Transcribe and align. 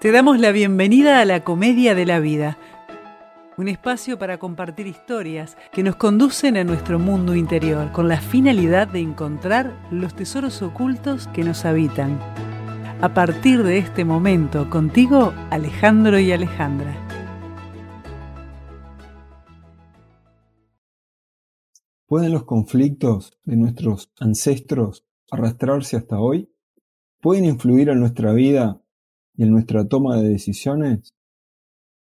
Te 0.00 0.12
damos 0.12 0.38
la 0.38 0.52
bienvenida 0.52 1.20
a 1.20 1.24
la 1.24 1.42
Comedia 1.42 1.96
de 1.96 2.06
la 2.06 2.20
Vida, 2.20 2.56
un 3.56 3.66
espacio 3.66 4.16
para 4.16 4.38
compartir 4.38 4.86
historias 4.86 5.56
que 5.72 5.82
nos 5.82 5.96
conducen 5.96 6.56
a 6.56 6.62
nuestro 6.62 7.00
mundo 7.00 7.34
interior 7.34 7.90
con 7.90 8.06
la 8.06 8.20
finalidad 8.20 8.86
de 8.86 9.00
encontrar 9.00 9.76
los 9.90 10.14
tesoros 10.14 10.62
ocultos 10.62 11.26
que 11.34 11.42
nos 11.42 11.64
habitan. 11.64 12.16
A 13.00 13.12
partir 13.12 13.64
de 13.64 13.78
este 13.78 14.04
momento, 14.04 14.70
contigo, 14.70 15.34
Alejandro 15.50 16.20
y 16.20 16.30
Alejandra. 16.30 16.94
¿Pueden 22.06 22.30
los 22.30 22.44
conflictos 22.44 23.36
de 23.42 23.56
nuestros 23.56 24.12
ancestros 24.20 25.04
arrastrarse 25.28 25.96
hasta 25.96 26.20
hoy? 26.20 26.52
¿Pueden 27.20 27.46
influir 27.46 27.88
en 27.88 27.98
nuestra 27.98 28.32
vida 28.32 28.80
y 29.38 29.44
en 29.44 29.52
nuestra 29.52 29.86
toma 29.86 30.16
de 30.16 30.28
decisiones? 30.28 31.14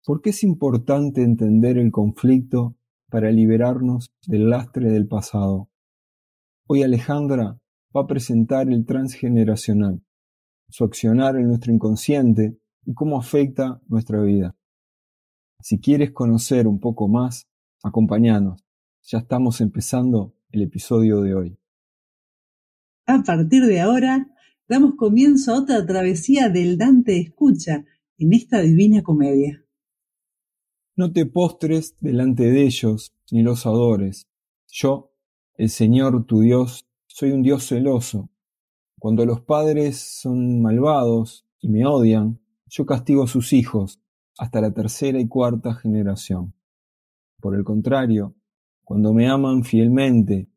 ¿Por 0.05 0.21
qué 0.21 0.30
es 0.30 0.41
importante 0.43 1.21
entender 1.21 1.77
el 1.77 1.91
conflicto 1.91 2.76
para 3.09 3.30
liberarnos 3.30 4.09
del 4.26 4.49
lastre 4.49 4.89
del 4.89 5.07
pasado? 5.07 5.70
Hoy 6.67 6.84
Alejandra 6.84 7.59
va 7.95 8.02
a 8.02 8.07
presentar 8.07 8.70
el 8.70 8.85
transgeneracional, 8.85 10.02
su 10.70 10.85
accionar 10.85 11.35
en 11.35 11.49
nuestro 11.49 11.73
inconsciente 11.73 12.57
y 12.85 12.93
cómo 12.93 13.20
afecta 13.20 13.81
nuestra 13.88 14.21
vida. 14.21 14.55
Si 15.59 15.79
quieres 15.79 16.12
conocer 16.12 16.67
un 16.67 16.79
poco 16.79 17.09
más, 17.09 17.48
acompáñanos. 17.84 18.63
Ya 19.04 19.20
estamos 19.20 19.59
empezando 19.59 20.34
el 20.52 20.62
episodio 20.62 21.21
de 21.21 21.35
hoy. 21.35 21.59
A 23.07 23.21
partir 23.23 23.65
de 23.65 23.81
ahora, 23.81 24.26
damos 24.67 24.95
comienzo 24.95 25.53
a 25.53 25.59
otra 25.59 25.85
travesía 25.85 26.49
del 26.49 26.77
Dante 26.77 27.19
escucha 27.19 27.85
en 28.17 28.33
esta 28.33 28.61
divina 28.61 29.03
comedia. 29.03 29.63
No 30.95 31.12
te 31.12 31.26
postres 31.26 31.95
delante 31.99 32.49
de 32.49 32.63
ellos, 32.63 33.13
ni 33.31 33.43
los 33.43 33.65
adores. 33.65 34.27
Yo, 34.71 35.12
el 35.55 35.70
Señor 35.70 36.25
tu 36.25 36.41
Dios, 36.41 36.87
soy 37.07 37.31
un 37.31 37.41
Dios 37.41 37.67
celoso. 37.67 38.29
Cuando 38.98 39.25
los 39.25 39.41
padres 39.41 39.98
son 39.98 40.62
malvados 40.62 41.45
y 41.59 41.70
me 41.70 41.85
odian, 41.85 42.40
yo 42.68 42.85
castigo 42.85 43.23
a 43.23 43.27
sus 43.27 43.53
hijos 43.53 44.01
hasta 44.37 44.62
la 44.62 44.73
tercera 44.73 45.20
y 45.20 45.27
cuarta 45.27 45.75
generación. 45.75 46.53
Por 47.40 47.55
el 47.55 47.63
contrario, 47.63 48.35
cuando 48.84 49.13
me 49.13 49.27
aman 49.27 49.63
fielmente 49.63 50.49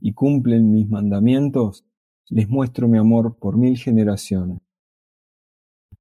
y 0.00 0.12
cumplen 0.12 0.70
mis 0.70 0.88
mandamientos, 0.88 1.87
les 2.30 2.48
muestro 2.48 2.88
mi 2.88 2.98
amor 2.98 3.36
por 3.38 3.56
mil 3.56 3.76
generaciones. 3.78 4.58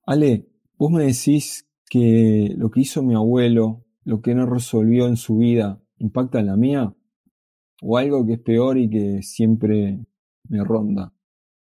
Ale, 0.06 0.48
vos 0.78 0.92
me 0.92 1.04
decís 1.04 1.68
que 1.90 2.54
lo 2.58 2.70
que 2.70 2.82
hizo 2.82 3.04
mi 3.04 3.16
abuelo, 3.16 3.86
lo 4.04 4.22
que 4.22 4.36
no 4.36 4.46
resolvió 4.46 5.08
en 5.08 5.18
su 5.18 5.38
vida, 5.38 5.82
impacta 5.98 6.40
en 6.40 6.48
la 6.48 6.58
mía, 6.58 6.96
o 7.82 7.98
algo 7.98 8.26
que 8.26 8.34
es 8.34 8.40
peor 8.40 8.78
y 8.78 8.90
que 8.90 9.22
siempre 9.22 10.06
me 10.48 10.64
ronda. 10.64 11.14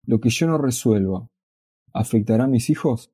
Lo 0.06 0.20
que 0.20 0.30
yo 0.30 0.48
no 0.48 0.58
resuelva, 0.58 1.30
¿afectará 1.94 2.46
a 2.46 2.48
mis 2.48 2.70
hijos? 2.70 3.12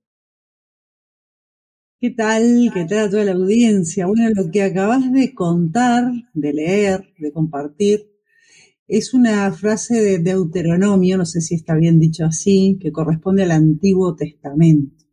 ¿Qué 1.99 2.11
tal? 2.11 2.69
¿Qué 2.73 2.85
tal 2.85 3.07
a 3.07 3.09
toda 3.09 3.23
la 3.23 3.31
audiencia? 3.31 4.05
Bueno, 4.05 4.29
lo 4.35 4.51
que 4.51 4.61
acabas 4.61 5.11
de 5.11 5.33
contar, 5.33 6.03
de 6.33 6.53
leer, 6.53 7.13
de 7.17 7.31
compartir, 7.31 8.14
es 8.87 9.13
una 9.13 9.51
frase 9.51 10.01
de 10.01 10.19
Deuteronomio, 10.19 11.17
no 11.17 11.25
sé 11.25 11.41
si 11.41 11.55
está 11.55 11.75
bien 11.75 11.99
dicho 11.99 12.25
así, 12.25 12.77
que 12.79 12.91
corresponde 12.91 13.43
al 13.43 13.51
Antiguo 13.51 14.15
Testamento. 14.15 15.05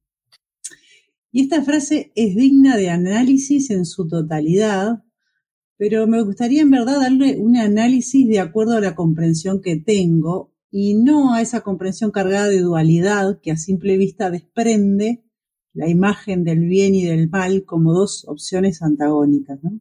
Y 1.31 1.43
esta 1.43 1.63
frase 1.63 2.13
es 2.15 2.37
digna 2.37 2.77
de 2.77 2.91
análisis 2.91 3.71
en 3.71 3.87
su 3.87 4.07
totalidad, 4.07 5.03
pero 5.79 6.07
me 6.07 6.23
gustaría 6.23 6.61
en 6.61 6.71
verdad 6.71 7.01
darle 7.01 7.39
un 7.39 7.57
análisis 7.57 8.29
de 8.29 8.41
acuerdo 8.41 8.77
a 8.77 8.81
la 8.81 8.95
comprensión 8.95 9.63
que 9.63 9.77
tengo 9.77 10.53
y 10.71 10.95
no 10.95 11.35
a 11.35 11.41
esa 11.41 11.63
comprensión 11.63 12.11
cargada 12.11 12.49
de 12.49 12.61
dualidad 12.61 13.41
que 13.41 13.51
a 13.51 13.57
simple 13.57 13.97
vista 13.97 14.31
desprende 14.31 15.25
la 15.73 15.89
imagen 15.89 16.45
del 16.45 16.61
bien 16.67 16.95
y 16.95 17.05
del 17.05 17.31
mal 17.31 17.65
como 17.65 17.95
dos 17.95 18.27
opciones 18.29 18.83
antagónicas. 18.83 19.59
¿no? 19.63 19.81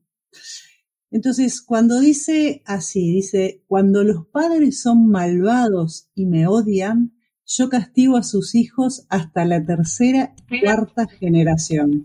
Entonces, 1.11 1.61
cuando 1.61 1.99
dice 1.99 2.63
así, 2.65 3.11
dice, 3.11 3.63
cuando 3.67 4.03
los 4.05 4.25
padres 4.27 4.81
son 4.81 5.07
malvados 5.07 6.09
y 6.15 6.25
me 6.25 6.47
odian, 6.47 7.13
yo 7.45 7.67
castigo 7.67 8.15
a 8.15 8.23
sus 8.23 8.55
hijos 8.55 9.05
hasta 9.09 9.43
la 9.43 9.63
tercera, 9.65 10.33
cuarta 10.63 11.07
generación. 11.07 12.03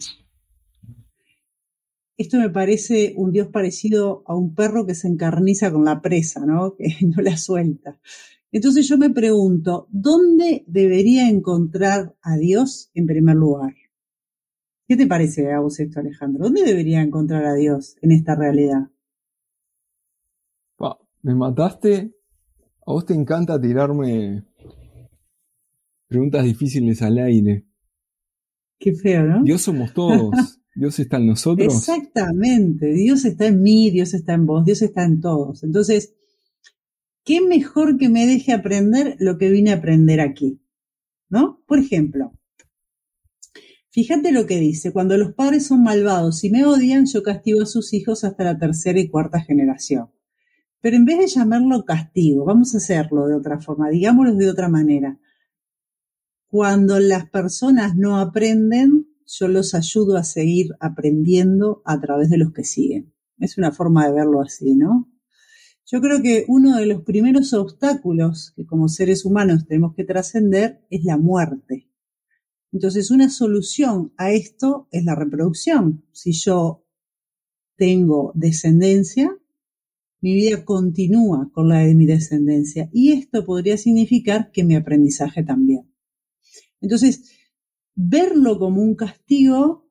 Esto 2.17 2.39
me 2.39 2.51
parece 2.51 3.13
un 3.17 3.31
Dios 3.31 3.49
parecido 3.49 4.25
a 4.27 4.35
un 4.35 4.55
perro 4.55 4.87
que 4.87 4.97
se 4.97 5.07
encarniza 5.07 5.71
con 5.71 5.85
la 5.85 6.03
presa, 6.03 6.45
¿no? 6.45 6.75
Que 6.79 7.07
no 7.07 7.23
la 7.23 7.37
suelta. 7.37 8.01
Entonces 8.51 8.89
yo 8.89 8.99
me 8.99 9.11
pregunto, 9.11 9.87
¿dónde 9.91 10.65
debería 10.67 11.29
encontrar 11.29 12.17
a 12.23 12.37
Dios 12.37 12.91
en 12.95 13.07
primer 13.07 13.37
lugar? 13.37 13.75
¿Qué 14.89 14.97
te 14.97 15.07
parece 15.07 15.53
a 15.53 15.61
vos 15.61 15.79
esto, 15.79 16.01
Alejandro? 16.01 16.45
¿Dónde 16.45 16.65
debería 16.65 17.03
encontrar 17.03 17.45
a 17.45 17.55
Dios 17.55 17.97
en 18.03 18.13
esta 18.13 18.35
realidad? 18.35 18.89
Me 21.27 21.35
mataste. 21.35 22.15
A 22.87 22.93
vos 22.93 23.05
te 23.05 23.13
encanta 23.13 23.61
tirarme 23.61 24.45
preguntas 26.07 26.45
difíciles 26.45 27.03
al 27.03 27.19
aire. 27.19 27.67
Qué 28.79 28.93
feo, 28.95 29.25
¿no? 29.25 29.43
Dios 29.43 29.63
somos 29.63 29.93
todos. 29.93 30.61
Dios 30.77 30.99
está 31.01 31.17
en 31.17 31.27
nosotros. 31.27 31.75
Exactamente. 31.75 32.93
Dios 32.93 33.25
está 33.25 33.47
en 33.47 33.63
mí, 33.63 33.91
Dios 33.91 34.15
está 34.15 34.35
en 34.35 34.47
vos, 34.47 34.65
Dios 34.65 34.83
está 34.83 35.05
en 35.05 35.21
todos. 35.21 35.65
Entonces, 35.65 36.15
¿qué 37.25 37.41
mejor 37.41 37.97
que 37.99 38.09
me 38.09 38.27
deje 38.27 38.53
aprender 38.53 39.17
lo 39.19 39.37
que 39.39 39.49
vine 39.49 39.73
a 39.73 39.77
aprender 39.77 40.21
aquí? 40.21 40.61
¿No? 41.29 41.61
Por 41.67 41.81
ejemplo, 41.81 42.39
fíjate 43.89 44.31
lo 44.31 44.47
que 44.47 44.61
dice, 44.61 44.93
cuando 44.93 45.17
los 45.17 45.33
padres 45.33 45.67
son 45.67 45.83
malvados 45.83 46.45
y 46.45 46.51
me 46.51 46.65
odian, 46.65 47.07
yo 47.07 47.23
castigo 47.23 47.63
a 47.63 47.67
sus 47.67 47.93
hijos 47.95 48.23
hasta 48.23 48.45
la 48.45 48.59
tercera 48.59 49.01
y 49.01 49.09
cuarta 49.09 49.41
generación. 49.41 50.11
Pero 50.87 50.99
en 50.99 51.05
vez 51.05 51.19
de 51.19 51.27
llamarlo 51.27 51.85
castigo, 51.85 52.45
vamos 52.45 52.73
a 52.73 52.79
hacerlo 52.79 53.27
de 53.27 53.35
otra 53.35 53.59
forma, 53.59 53.91
digámoslo 53.91 54.37
de 54.37 54.49
otra 54.49 54.69
manera. 54.69 55.19
Cuando 56.47 57.01
las 57.01 57.29
personas 57.29 57.97
no 57.97 58.21
aprenden, 58.21 59.09
yo 59.27 59.49
los 59.49 59.75
ayudo 59.75 60.17
a 60.17 60.23
seguir 60.23 60.77
aprendiendo 60.79 61.83
a 61.85 62.01
través 62.01 62.31
de 62.31 62.39
los 62.39 62.53
que 62.53 62.63
siguen. 62.63 63.13
Es 63.41 63.59
una 63.59 63.73
forma 63.73 64.07
de 64.07 64.15
verlo 64.15 64.41
así, 64.41 64.77
¿no? 64.77 65.13
Yo 65.87 66.01
creo 66.01 66.23
que 66.23 66.45
uno 66.47 66.77
de 66.77 66.87
los 66.87 67.03
primeros 67.03 67.53
obstáculos 67.53 68.53
que 68.55 68.65
como 68.65 68.89
seres 68.89 69.25
humanos 69.25 69.67
tenemos 69.67 69.93
que 69.97 70.05
trascender 70.05 70.87
es 70.89 71.03
la 71.03 71.17
muerte. 71.17 71.91
Entonces, 72.71 73.11
una 73.11 73.29
solución 73.29 74.13
a 74.17 74.31
esto 74.31 74.87
es 74.93 75.03
la 75.03 75.17
reproducción. 75.17 76.05
Si 76.13 76.31
yo 76.31 76.87
tengo 77.75 78.31
descendencia, 78.37 79.37
mi 80.21 80.35
vida 80.35 80.65
continúa 80.65 81.51
con 81.53 81.69
la 81.69 81.81
de 81.81 81.95
mi 81.95 82.07
descendencia 82.07 82.89
y 82.93 83.13
esto 83.13 83.45
podría 83.45 83.77
significar 83.77 84.51
que 84.51 84.65
mi 84.65 84.75
aprendizaje 84.75 85.43
también. 85.43 85.91
Entonces, 86.81 87.33
verlo 87.95 88.59
como 88.59 88.83
un 88.83 88.95
castigo 88.95 89.89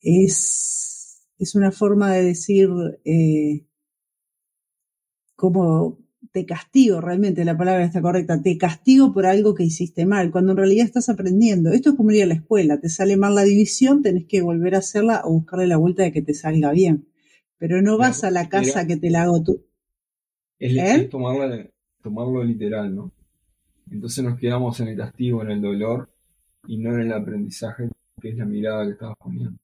es, 0.00 1.22
es 1.38 1.54
una 1.54 1.72
forma 1.72 2.12
de 2.12 2.24
decir 2.24 2.68
eh, 3.04 3.66
como 5.34 5.98
te 6.32 6.46
castigo, 6.46 7.00
realmente 7.00 7.44
la 7.44 7.56
palabra 7.56 7.84
está 7.84 8.00
correcta, 8.00 8.40
te 8.40 8.56
castigo 8.56 9.12
por 9.12 9.26
algo 9.26 9.54
que 9.54 9.64
hiciste 9.64 10.06
mal, 10.06 10.30
cuando 10.30 10.52
en 10.52 10.58
realidad 10.58 10.86
estás 10.86 11.08
aprendiendo. 11.08 11.70
Esto 11.70 11.90
es 11.90 11.96
como 11.96 12.12
ir 12.12 12.22
a 12.22 12.26
la 12.26 12.34
escuela, 12.34 12.78
te 12.78 12.88
sale 12.88 13.16
mal 13.16 13.34
la 13.34 13.42
división, 13.42 14.02
tenés 14.02 14.26
que 14.26 14.42
volver 14.42 14.76
a 14.76 14.78
hacerla 14.78 15.22
o 15.24 15.32
buscarle 15.32 15.66
la 15.66 15.76
vuelta 15.76 16.04
de 16.04 16.12
que 16.12 16.22
te 16.22 16.34
salga 16.34 16.70
bien 16.70 17.09
pero 17.60 17.82
no 17.82 17.98
vas 17.98 18.24
a 18.24 18.30
la 18.30 18.48
casa 18.48 18.86
que 18.86 18.96
te 18.96 19.10
la 19.10 19.24
hago 19.24 19.42
tú. 19.42 19.62
Es, 20.58 20.76
¿Eh? 20.76 21.10
tomarlo 21.10 22.42
literal, 22.42 22.94
¿no? 22.94 23.12
Entonces 23.90 24.24
nos 24.24 24.38
quedamos 24.38 24.80
en 24.80 24.88
el 24.88 24.96
castigo, 24.96 25.42
en 25.42 25.50
el 25.50 25.60
dolor 25.60 26.10
y 26.66 26.78
no 26.78 26.94
en 26.94 27.02
el 27.02 27.12
aprendizaje, 27.12 27.90
que 28.20 28.30
es 28.30 28.36
la 28.38 28.46
mirada 28.46 28.86
que 28.86 28.92
estabas 28.92 29.16
poniendo. 29.18 29.58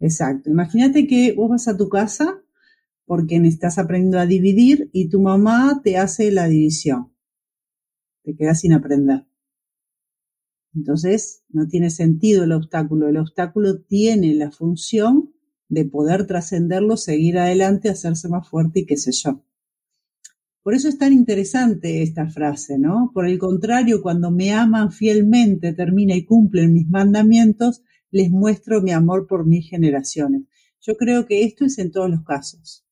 Exacto. 0.00 0.48
Imagínate 0.48 1.06
que 1.06 1.34
vos 1.34 1.50
vas 1.50 1.68
a 1.68 1.76
tu 1.76 1.90
casa 1.90 2.42
porque 3.04 3.36
estás 3.36 3.78
aprendiendo 3.78 4.18
a 4.18 4.26
dividir 4.26 4.88
y 4.94 5.10
tu 5.10 5.20
mamá 5.20 5.82
te 5.84 5.98
hace 5.98 6.30
la 6.32 6.48
división. 6.48 7.12
Te 8.22 8.34
quedas 8.34 8.60
sin 8.60 8.72
aprender. 8.72 9.26
Entonces, 10.74 11.44
no 11.50 11.68
tiene 11.68 11.90
sentido 11.90 12.44
el 12.44 12.52
obstáculo. 12.52 13.08
El 13.08 13.18
obstáculo 13.18 13.82
tiene 13.82 14.34
la 14.34 14.50
función 14.50 15.31
de 15.72 15.86
poder 15.86 16.26
trascenderlo, 16.26 16.98
seguir 16.98 17.38
adelante, 17.38 17.88
hacerse 17.88 18.28
más 18.28 18.46
fuerte 18.46 18.80
y 18.80 18.84
qué 18.84 18.98
sé 18.98 19.10
yo. 19.10 19.42
Por 20.62 20.74
eso 20.74 20.86
es 20.86 20.98
tan 20.98 21.14
interesante 21.14 22.02
esta 22.02 22.28
frase, 22.28 22.78
¿no? 22.78 23.10
Por 23.14 23.26
el 23.26 23.38
contrario, 23.38 24.02
cuando 24.02 24.30
me 24.30 24.52
aman 24.52 24.92
fielmente, 24.92 25.72
termina 25.72 26.14
y 26.14 26.26
cumplen 26.26 26.74
mis 26.74 26.88
mandamientos, 26.90 27.82
les 28.10 28.30
muestro 28.30 28.82
mi 28.82 28.92
amor 28.92 29.26
por 29.26 29.46
mis 29.46 29.70
generaciones. 29.70 30.42
Yo 30.82 30.94
creo 30.96 31.24
que 31.24 31.44
esto 31.44 31.64
es 31.64 31.78
en 31.78 31.90
todos 31.90 32.10
los 32.10 32.22
casos. 32.22 32.84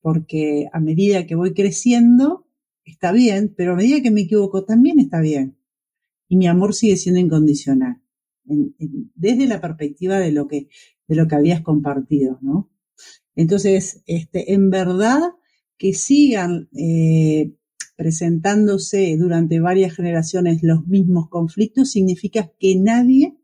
Porque 0.00 0.68
a 0.72 0.80
medida 0.80 1.24
que 1.24 1.36
voy 1.36 1.54
creciendo, 1.54 2.48
está 2.84 3.12
bien, 3.12 3.54
pero 3.56 3.74
a 3.74 3.76
medida 3.76 4.02
que 4.02 4.10
me 4.10 4.22
equivoco 4.22 4.64
también 4.64 4.98
está 4.98 5.20
bien. 5.20 5.56
Y 6.28 6.36
mi 6.36 6.48
amor 6.48 6.74
sigue 6.74 6.96
siendo 6.96 7.20
incondicional. 7.20 8.01
Desde 8.44 9.46
la 9.46 9.60
perspectiva 9.60 10.18
de 10.18 10.32
lo 10.32 10.48
que, 10.48 10.68
de 11.08 11.16
lo 11.16 11.28
que 11.28 11.34
habías 11.34 11.60
compartido, 11.60 12.38
¿no? 12.42 12.70
Entonces, 13.34 14.02
este, 14.06 14.52
en 14.52 14.70
verdad, 14.70 15.20
que 15.78 15.94
sigan 15.94 16.68
eh, 16.76 17.54
presentándose 17.96 19.16
durante 19.16 19.60
varias 19.60 19.94
generaciones 19.94 20.62
los 20.62 20.86
mismos 20.86 21.28
conflictos 21.28 21.90
significa 21.90 22.52
que 22.58 22.76
nadie 22.76 23.36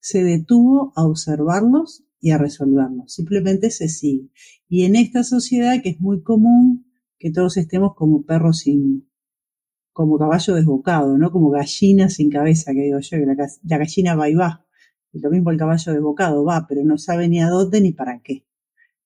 se 0.00 0.22
detuvo 0.22 0.92
a 0.96 1.04
observarlos 1.04 2.04
y 2.20 2.30
a 2.30 2.38
resolverlos. 2.38 3.12
Simplemente 3.12 3.70
se 3.70 3.88
sigue. 3.88 4.28
Y 4.68 4.84
en 4.84 4.96
esta 4.96 5.24
sociedad 5.24 5.82
que 5.82 5.90
es 5.90 6.00
muy 6.00 6.22
común 6.22 6.86
que 7.18 7.30
todos 7.30 7.56
estemos 7.56 7.94
como 7.94 8.24
perros 8.24 8.58
sin, 8.60 9.08
como 9.94 10.18
caballo 10.18 10.54
desbocado, 10.56 11.16
¿no? 11.16 11.30
Como 11.30 11.50
gallina 11.50 12.10
sin 12.10 12.28
cabeza, 12.28 12.72
que 12.72 12.82
digo 12.82 12.98
yo, 12.98 13.16
que 13.16 13.26
la, 13.26 13.48
la 13.62 13.78
gallina 13.78 14.16
va 14.16 14.28
y 14.28 14.34
va. 14.34 14.66
Y 15.12 15.20
lo 15.20 15.30
mismo 15.30 15.52
el 15.52 15.56
caballo 15.56 15.92
desbocado 15.92 16.44
va, 16.44 16.66
pero 16.68 16.84
no 16.84 16.98
sabe 16.98 17.28
ni 17.28 17.40
a 17.40 17.48
dónde 17.48 17.80
ni 17.80 17.92
para 17.92 18.20
qué. 18.20 18.44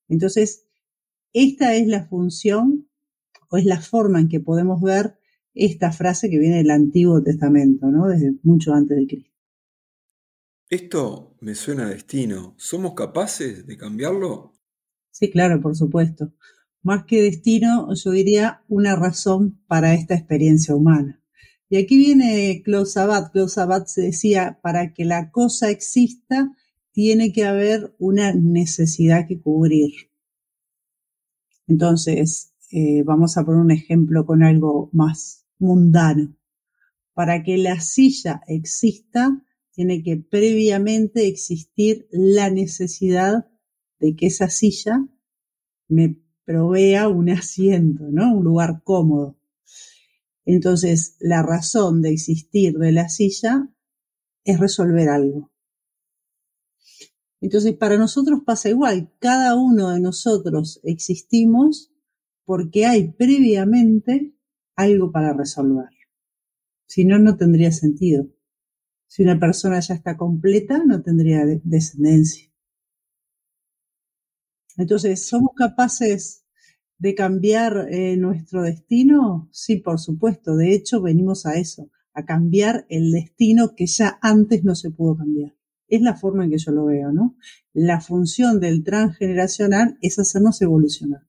Entonces, 0.09 0.67
esta 1.35 1.75
es 1.75 1.87
la 1.87 2.07
función 2.07 2.89
o 3.51 3.59
es 3.59 3.67
la 3.67 3.81
forma 3.83 4.19
en 4.19 4.29
que 4.29 4.41
podemos 4.41 4.81
ver 4.81 5.19
esta 5.55 5.93
frase 5.93 6.31
que 6.31 6.39
viene 6.39 6.57
del 6.57 6.71
Antiguo 6.71 7.23
Testamento, 7.23 7.89
¿no? 7.89 8.09
Desde 8.09 8.33
mucho 8.43 8.73
antes 8.73 8.97
de 8.97 9.07
Cristo. 9.07 9.31
Esto 10.71 11.37
me 11.41 11.55
suena 11.55 11.85
a 11.85 11.91
destino. 11.91 12.55
¿Somos 12.57 12.95
capaces 12.95 13.67
de 13.67 13.77
cambiarlo? 13.77 14.55
Sí, 15.11 15.31
claro, 15.31 15.61
por 15.61 15.77
supuesto. 15.77 16.33
Más 16.89 17.05
que 17.05 17.21
destino, 17.21 17.95
yo 17.95 18.13
diría 18.13 18.65
una 18.67 18.97
razón 18.97 19.63
para 19.67 19.93
esta 19.93 20.15
experiencia 20.15 20.75
humana. 20.75 21.23
Y 21.69 21.77
aquí 21.77 21.99
viene 21.99 22.63
Klaus 22.65 22.95
Sabat. 22.95 23.31
Klaus 23.31 23.53
Sabat 23.53 23.89
se 23.89 24.01
decía, 24.01 24.59
para 24.63 24.95
que 24.95 25.05
la 25.05 25.31
cosa 25.31 25.69
exista, 25.69 26.51
tiene 26.91 27.31
que 27.31 27.45
haber 27.45 27.95
una 27.99 28.33
necesidad 28.33 29.27
que 29.29 29.39
cubrir. 29.39 29.93
Entonces, 31.67 32.55
eh, 32.71 33.03
vamos 33.03 33.37
a 33.37 33.45
poner 33.45 33.61
un 33.61 33.71
ejemplo 33.71 34.25
con 34.25 34.43
algo 34.43 34.89
más 34.95 35.45
mundano. 35.59 36.39
Para 37.13 37.43
que 37.43 37.59
la 37.59 37.81
silla 37.81 38.41
exista, 38.47 39.45
tiene 39.73 40.03
que 40.03 40.17
previamente 40.17 41.29
existir 41.29 42.09
la 42.13 42.49
necesidad 42.49 43.47
de 44.01 44.17
que 44.17 44.29
esa 44.29 44.49
silla 44.49 45.07
me 45.87 46.17
provea 46.49 47.09
un 47.09 47.29
asiento, 47.29 48.05
¿no? 48.11 48.35
Un 48.35 48.43
lugar 48.43 48.81
cómodo. 48.83 49.37
Entonces, 50.47 51.15
la 51.21 51.43
razón 51.43 52.01
de 52.01 52.11
existir 52.11 52.73
de 52.79 52.91
la 52.91 53.11
silla 53.11 53.69
es 54.45 54.59
resolver 54.59 55.11
algo. 55.11 55.53
Entonces, 57.43 57.75
para 57.77 57.99
nosotros 57.99 58.41
pasa 58.47 58.71
igual, 58.71 59.13
cada 59.19 59.57
uno 59.57 59.91
de 59.91 60.01
nosotros 60.01 60.81
existimos 60.85 61.93
porque 62.47 62.87
hay 62.87 63.13
previamente 63.13 64.35
algo 64.75 65.13
para 65.13 65.35
resolver. 65.35 65.91
Si 66.87 67.05
no, 67.05 67.19
no 67.19 67.37
tendría 67.37 67.73
sentido. 67.73 68.27
Si 69.07 69.23
una 69.23 69.39
persona 69.39 69.81
ya 69.81 69.93
está 69.93 70.17
completa, 70.17 70.83
no 70.83 71.03
tendría 71.03 71.45
descendencia. 71.45 72.48
Entonces, 74.79 75.27
¿somos 75.27 75.51
capaces 75.57 76.45
de 76.99 77.15
cambiar 77.15 77.89
eh, 77.91 78.17
nuestro 78.17 78.63
destino? 78.63 79.49
Sí, 79.53 79.77
por 79.77 79.99
supuesto. 79.99 80.57
De 80.57 80.73
hecho, 80.73 81.03
venimos 81.03 81.47
a 81.47 81.55
eso, 81.59 81.91
a 82.15 82.25
cambiar 82.25 82.87
el 82.89 83.13
destino 83.13 83.75
que 83.77 83.87
ya 83.87 84.19
antes 84.23 84.65
no 84.65 84.75
se 84.75 84.91
pudo 84.91 85.17
cambiar. 85.17 85.55
Es 85.89 86.01
la 86.01 86.15
forma 86.15 86.45
en 86.45 86.51
que 86.51 86.59
yo 86.59 86.71
lo 86.73 86.87
veo, 86.87 87.13
¿no? 87.13 87.37
La 87.73 88.01
función 88.01 88.61
del 88.61 88.85
transgeneracional 88.85 89.99
es 90.01 90.19
hacernos 90.19 90.63
evolucionar. 90.63 91.27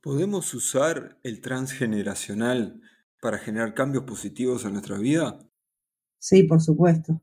¿Podemos 0.00 0.52
usar 0.54 1.20
el 1.22 1.40
transgeneracional 1.40 2.80
para 3.20 3.38
generar 3.38 3.74
cambios 3.74 4.02
positivos 4.02 4.64
en 4.64 4.72
nuestra 4.72 4.98
vida? 4.98 5.38
Sí, 6.18 6.42
por 6.42 6.60
supuesto. 6.60 7.22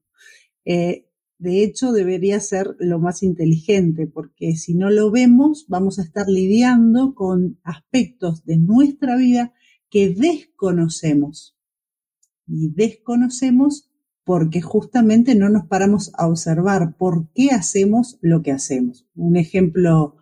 Eh, 0.64 1.09
de 1.40 1.64
hecho, 1.64 1.94
debería 1.94 2.42
ser 2.42 2.76
lo 2.80 3.00
más 3.00 3.24
inteligente, 3.24 4.08
porque 4.08 4.58
si 4.58 4.76
no 4.76 4.90
lo 4.90 5.10
vemos, 5.10 5.66
vamos 5.70 5.98
a 5.98 6.04
estar 6.04 6.28
lidiando 6.28 7.16
con 7.16 7.60
aspectos 7.64 8.44
de 8.44 8.58
nuestra 8.58 9.16
vida 9.16 9.54
que 9.90 10.10
desconocemos. 10.10 11.58
Y 12.46 12.74
desconocemos 12.74 13.90
porque 14.26 14.60
justamente 14.60 15.34
no 15.34 15.48
nos 15.48 15.66
paramos 15.66 16.12
a 16.18 16.28
observar 16.28 16.98
por 16.98 17.32
qué 17.32 17.52
hacemos 17.52 18.20
lo 18.22 18.42
que 18.42 18.52
hacemos. 18.52 19.08
Un 19.16 19.38
ejemplo, 19.38 20.18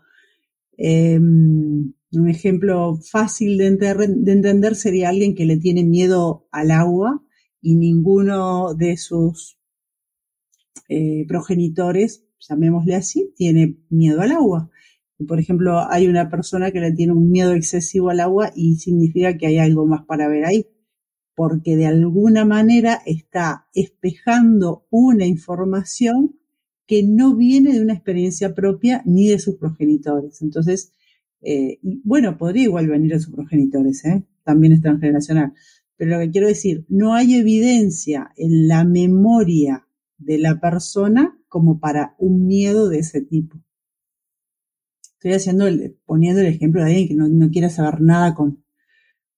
em, 0.77 1.93
un 2.11 2.29
ejemplo 2.29 2.99
fácil 3.01 3.57
de, 3.57 3.65
entender 3.65 4.75
sería 4.75 5.09
alguien 5.09 5.33
que 5.33 5.47
le 5.47 5.57
tiene 5.57 5.83
miedo 5.83 6.47
al 6.51 6.69
agua 6.69 7.23
y 7.59 7.73
ninguno 7.73 8.75
de 8.75 8.97
sus 8.97 9.56
eh, 10.89 11.25
progenitores, 11.27 12.25
llamémosle 12.39 12.95
así, 12.95 13.33
tiene 13.35 13.77
miedo 13.89 14.21
al 14.21 14.31
agua. 14.31 14.69
Por 15.27 15.39
ejemplo, 15.39 15.79
hay 15.89 16.07
una 16.07 16.29
persona 16.29 16.71
que 16.71 16.79
le 16.79 16.91
tiene 16.91 17.13
un 17.13 17.31
miedo 17.31 17.53
excesivo 17.53 18.09
al 18.09 18.19
agua 18.19 18.51
y 18.55 18.75
significa 18.75 19.37
que 19.37 19.47
hay 19.47 19.57
algo 19.57 19.85
más 19.85 20.05
para 20.05 20.27
ver 20.27 20.45
ahí 20.45 20.67
porque 21.37 21.75
de 21.75 21.85
alguna 21.85 22.45
manera 22.45 22.99
está 23.05 23.67
espejando 23.75 24.87
una 24.89 25.27
información 25.27 26.35
que 26.87 27.03
no 27.03 27.35
viene 27.35 27.73
de 27.73 27.81
una 27.83 27.93
experiencia 27.93 28.55
propia 28.55 29.03
ni 29.05 29.27
de 29.27 29.37
sus 29.37 29.57
progenitores. 29.57 30.41
Entonces, 30.41 30.93
eh, 31.41 31.77
bueno, 31.83 32.39
podría 32.39 32.63
igual 32.63 32.87
venir 32.87 33.11
de 33.11 33.19
sus 33.19 33.35
progenitores, 33.35 34.03
¿eh? 34.05 34.23
también 34.43 34.73
es 34.73 34.81
transgeneracional. 34.81 35.53
Pero 35.95 36.17
lo 36.17 36.19
que 36.21 36.31
quiero 36.31 36.47
decir, 36.47 36.87
no 36.89 37.13
hay 37.13 37.35
evidencia 37.35 38.31
en 38.35 38.67
la 38.67 38.83
memoria 38.83 39.86
de 40.17 40.37
la 40.37 40.59
persona 40.59 41.37
como 41.47 41.79
para 41.79 42.15
un 42.17 42.47
miedo 42.47 42.89
de 42.89 42.99
ese 42.99 43.21
tipo. 43.21 43.57
Estoy 45.13 45.33
haciendo, 45.33 45.65
poniendo 46.05 46.41
el 46.41 46.47
ejemplo 46.47 46.83
de 46.83 46.91
alguien 46.91 47.07
que 47.07 47.15
no, 47.15 47.27
no 47.27 47.49
quiere 47.49 47.69
saber 47.69 48.01
nada 48.01 48.35
con, 48.35 48.63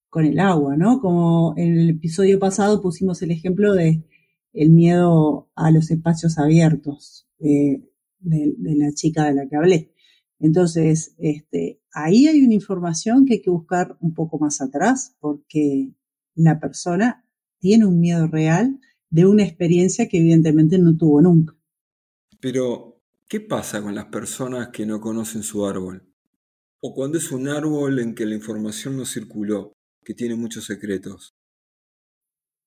con 0.10 0.26
el 0.26 0.40
agua, 0.40 0.76
¿no? 0.76 1.00
Como 1.00 1.54
en 1.58 1.78
el 1.78 1.90
episodio 1.92 2.40
pasado 2.40 2.82
pusimos 2.82 3.22
el 3.22 3.32
ejemplo 3.32 3.74
de 3.74 4.04
el 4.54 4.72
miedo 4.72 5.50
a 5.56 5.72
los 5.72 5.92
espacios 5.92 6.38
abiertos 6.38 7.28
de, 7.38 7.84
la 8.20 8.92
chica 8.94 9.26
de 9.26 9.34
la 9.34 9.48
que 9.48 9.56
hablé. 9.56 9.94
Entonces, 10.40 11.16
este, 11.18 11.82
ahí 11.94 12.28
hay 12.28 12.42
una 12.42 12.54
información 12.54 13.26
que 13.26 13.36
hay 13.36 13.42
que 13.42 13.50
buscar 13.50 13.98
un 14.02 14.14
poco 14.14 14.40
más 14.40 14.62
atrás 14.62 15.16
porque 15.20 15.94
la 16.36 16.60
persona 16.60 17.26
tiene 17.60 17.86
un 17.86 18.00
miedo 18.00 18.28
real 18.28 18.80
de 19.10 19.26
una 19.26 19.44
experiencia 19.44 20.08
que 20.08 20.20
evidentemente 20.20 20.78
no 20.78 20.96
tuvo 20.96 21.22
nunca. 21.22 21.56
Pero, 22.40 23.02
¿qué 23.28 23.42
pasa 23.42 23.82
con 23.82 23.96
las 23.96 24.06
personas 24.06 24.70
que 24.70 24.86
no 24.86 25.02
conocen 25.02 25.44
su 25.44 25.66
árbol? 25.66 26.04
O 26.82 26.94
cuando 26.94 27.18
es 27.18 27.32
un 27.32 27.48
árbol 27.48 28.00
en 28.00 28.16
que 28.16 28.26
la 28.26 28.36
información 28.36 28.96
no 28.96 29.06
circuló 29.06 29.74
que 30.04 30.14
tiene 30.14 30.36
muchos 30.36 30.66
secretos. 30.66 31.36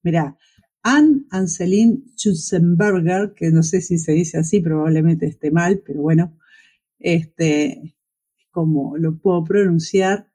Mira, 0.03 0.37
Anne 0.83 1.25
Anselin 1.31 2.05
Schutzenberger, 2.17 3.35
que 3.35 3.51
no 3.51 3.63
sé 3.63 3.81
si 3.81 3.99
se 3.99 4.13
dice 4.13 4.39
así, 4.39 4.61
probablemente 4.61 5.27
esté 5.27 5.51
mal, 5.51 5.83
pero 5.85 6.03
bueno, 6.03 6.37
este, 6.99 7.97
como 8.51 8.97
lo 8.99 9.19
puedo 9.19 9.45
pronunciar, 9.45 10.31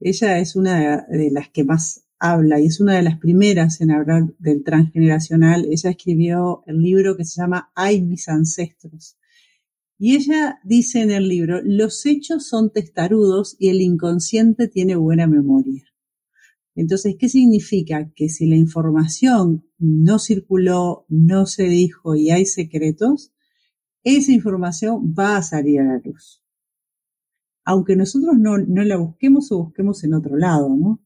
ella 0.00 0.38
es 0.38 0.56
una 0.56 1.06
de 1.08 1.30
las 1.30 1.48
que 1.50 1.64
más 1.64 2.05
habla 2.18 2.60
y 2.60 2.66
es 2.66 2.80
una 2.80 2.94
de 2.96 3.02
las 3.02 3.18
primeras 3.18 3.80
en 3.80 3.90
hablar 3.90 4.34
del 4.38 4.64
transgeneracional. 4.64 5.66
Ella 5.70 5.90
escribió 5.90 6.62
el 6.66 6.78
libro 6.78 7.16
que 7.16 7.24
se 7.24 7.40
llama 7.40 7.70
Ay, 7.74 8.02
mis 8.02 8.28
ancestros. 8.28 9.16
Y 9.98 10.16
ella 10.16 10.60
dice 10.64 11.02
en 11.02 11.10
el 11.10 11.28
libro, 11.28 11.60
los 11.62 12.04
hechos 12.06 12.46
son 12.48 12.70
testarudos 12.70 13.56
y 13.58 13.68
el 13.70 13.80
inconsciente 13.80 14.68
tiene 14.68 14.96
buena 14.96 15.26
memoria. 15.26 15.84
Entonces, 16.74 17.16
¿qué 17.18 17.28
significa? 17.28 18.12
Que 18.14 18.28
si 18.28 18.46
la 18.46 18.56
información 18.56 19.66
no 19.78 20.18
circuló, 20.18 21.06
no 21.08 21.46
se 21.46 21.64
dijo 21.64 22.14
y 22.14 22.30
hay 22.30 22.44
secretos, 22.46 23.32
esa 24.04 24.32
información 24.32 25.14
va 25.18 25.38
a 25.38 25.42
salir 25.42 25.80
a 25.80 25.84
la 25.84 25.98
luz. 26.04 26.42
aunque 27.64 27.96
nosotros 27.96 28.34
no, 28.38 28.58
no 28.58 28.84
la 28.84 28.96
busquemos 28.96 29.50
o 29.52 29.64
busquemos 29.64 30.04
en 30.04 30.14
otro 30.14 30.36
lado, 30.36 30.74
¿no? 30.76 31.00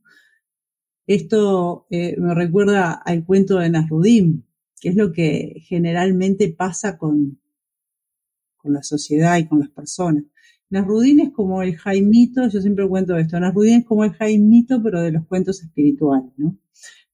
Esto 1.13 1.89
eh, 1.91 2.15
me 2.21 2.37
recuerda 2.37 2.93
al 2.93 3.25
cuento 3.25 3.59
de 3.59 3.69
Nasruddin, 3.69 4.47
que 4.81 4.91
es 4.91 4.95
lo 4.95 5.11
que 5.11 5.57
generalmente 5.67 6.55
pasa 6.57 6.99
con, 6.99 7.41
con 8.57 8.75
la 8.75 8.85
sociedad 8.85 9.37
y 9.37 9.49
con 9.49 9.59
las 9.59 9.71
personas. 9.71 10.23
Nasruddin 10.69 11.19
es 11.19 11.31
como 11.33 11.63
el 11.63 11.77
Jaimito, 11.77 12.47
yo 12.49 12.61
siempre 12.61 12.87
cuento 12.89 13.17
esto, 13.17 13.41
Nasruddin 13.41 13.81
es 13.81 13.87
como 13.87 14.05
el 14.05 14.13
Jaimito, 14.13 14.81
pero 14.85 15.03
de 15.03 15.11
los 15.11 15.27
cuentos 15.27 15.61
espirituales, 15.65 16.31
¿no? 16.37 16.57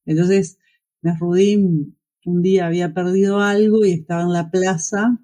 Entonces, 0.04 0.58
Nasruddin 1.00 1.96
un 2.26 2.42
día 2.42 2.66
había 2.66 2.92
perdido 2.92 3.40
algo 3.40 3.86
y 3.86 3.92
estaba 3.92 4.24
en 4.24 4.34
la 4.34 4.50
plaza 4.50 5.18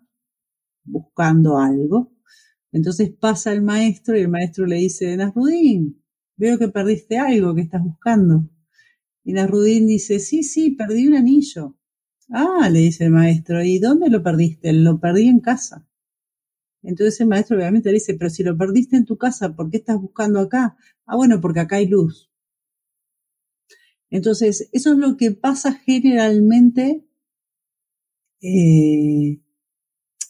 buscando 0.84 1.58
algo. 1.58 2.10
Entonces 2.72 3.10
pasa 3.10 3.52
el 3.52 3.60
maestro 3.60 4.16
y 4.16 4.22
el 4.22 4.28
maestro 4.28 4.64
le 4.64 4.76
dice, 4.76 5.14
Nasruddin, 5.14 6.02
veo 6.38 6.58
que 6.58 6.68
perdiste 6.68 7.18
algo 7.18 7.54
que 7.54 7.60
estás 7.60 7.82
buscando. 7.82 8.48
Y 9.24 9.32
Nasrudín 9.32 9.86
dice, 9.86 10.18
sí, 10.18 10.42
sí, 10.42 10.70
perdí 10.70 11.06
un 11.06 11.14
anillo. 11.14 11.76
Ah, 12.28 12.68
le 12.70 12.80
dice 12.80 13.04
el 13.04 13.10
maestro, 13.10 13.62
¿y 13.62 13.78
dónde 13.78 14.08
lo 14.08 14.22
perdiste? 14.22 14.72
Lo 14.72 14.98
perdí 14.98 15.28
en 15.28 15.40
casa. 15.40 15.86
Entonces 16.82 17.20
el 17.20 17.28
maestro 17.28 17.56
obviamente 17.56 17.90
le 17.90 17.94
dice, 17.94 18.14
pero 18.14 18.30
si 18.30 18.42
lo 18.42 18.56
perdiste 18.56 18.96
en 18.96 19.04
tu 19.04 19.16
casa, 19.16 19.54
¿por 19.54 19.70
qué 19.70 19.76
estás 19.78 20.00
buscando 20.00 20.40
acá? 20.40 20.76
Ah, 21.06 21.16
bueno, 21.16 21.40
porque 21.40 21.60
acá 21.60 21.76
hay 21.76 21.86
luz. 21.86 22.30
Entonces, 24.10 24.68
eso 24.72 24.92
es 24.92 24.98
lo 24.98 25.16
que 25.16 25.30
pasa 25.30 25.72
generalmente 25.72 27.06
eh, 28.42 29.40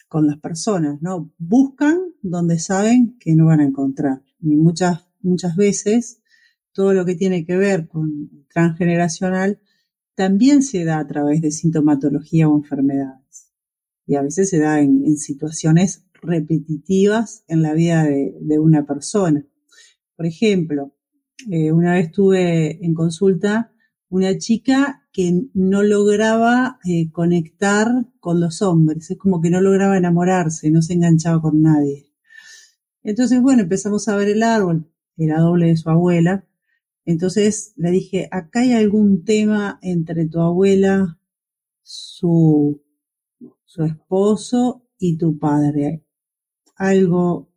con 0.08 0.26
las 0.28 0.38
personas, 0.38 1.02
¿no? 1.02 1.32
Buscan 1.38 1.98
donde 2.22 2.60
saben 2.60 3.16
que 3.18 3.34
no 3.34 3.46
van 3.46 3.58
a 3.60 3.64
encontrar. 3.64 4.22
Y 4.40 4.54
muchas, 4.54 5.08
muchas 5.20 5.56
veces 5.56 6.21
todo 6.72 6.94
lo 6.94 7.04
que 7.04 7.14
tiene 7.14 7.44
que 7.44 7.56
ver 7.56 7.88
con 7.88 8.46
transgeneracional 8.52 9.60
también 10.14 10.62
se 10.62 10.84
da 10.84 10.98
a 10.98 11.06
través 11.06 11.40
de 11.40 11.50
sintomatología 11.50 12.48
o 12.48 12.56
enfermedades. 12.56 13.50
Y 14.06 14.16
a 14.16 14.22
veces 14.22 14.50
se 14.50 14.58
da 14.58 14.80
en, 14.80 15.16
situaciones 15.16 16.04
repetitivas 16.20 17.44
en 17.48 17.62
la 17.62 17.72
vida 17.72 18.04
de, 18.04 18.58
una 18.58 18.84
persona. 18.84 19.44
Por 20.16 20.26
ejemplo, 20.26 20.94
eh, 21.50 21.72
una 21.72 21.94
vez 21.94 22.12
tuve 22.12 22.84
en 22.84 22.94
consulta 22.94 23.72
una 24.08 24.36
chica 24.36 25.08
que 25.12 25.46
no 25.54 25.82
lograba 25.82 26.78
eh, 26.84 27.10
conectar 27.10 27.88
con 28.20 28.40
los 28.40 28.62
hombres, 28.62 29.10
es 29.10 29.18
como 29.18 29.40
que 29.40 29.50
no 29.50 29.60
lograba 29.60 29.96
enamorarse, 29.96 30.70
no 30.70 30.82
se 30.82 30.94
enganchaba 30.94 31.40
con 31.40 31.62
nadie. 31.62 32.12
Entonces, 33.02 33.40
bueno, 33.40 33.62
empezamos 33.62 34.08
a 34.08 34.16
ver 34.16 34.28
el 34.28 34.42
árbol, 34.42 34.90
era 35.16 35.40
doble 35.40 35.66
de 35.66 35.76
su 35.76 35.90
abuela, 35.90 36.46
entonces 37.04 37.72
le 37.76 37.90
dije, 37.90 38.28
acá 38.30 38.60
hay 38.60 38.72
algún 38.72 39.24
tema 39.24 39.78
entre 39.82 40.26
tu 40.28 40.40
abuela, 40.40 41.18
su, 41.82 42.82
su 43.64 43.84
esposo 43.84 44.84
y 44.98 45.16
tu 45.18 45.38
padre. 45.38 46.04
Algo 46.76 47.50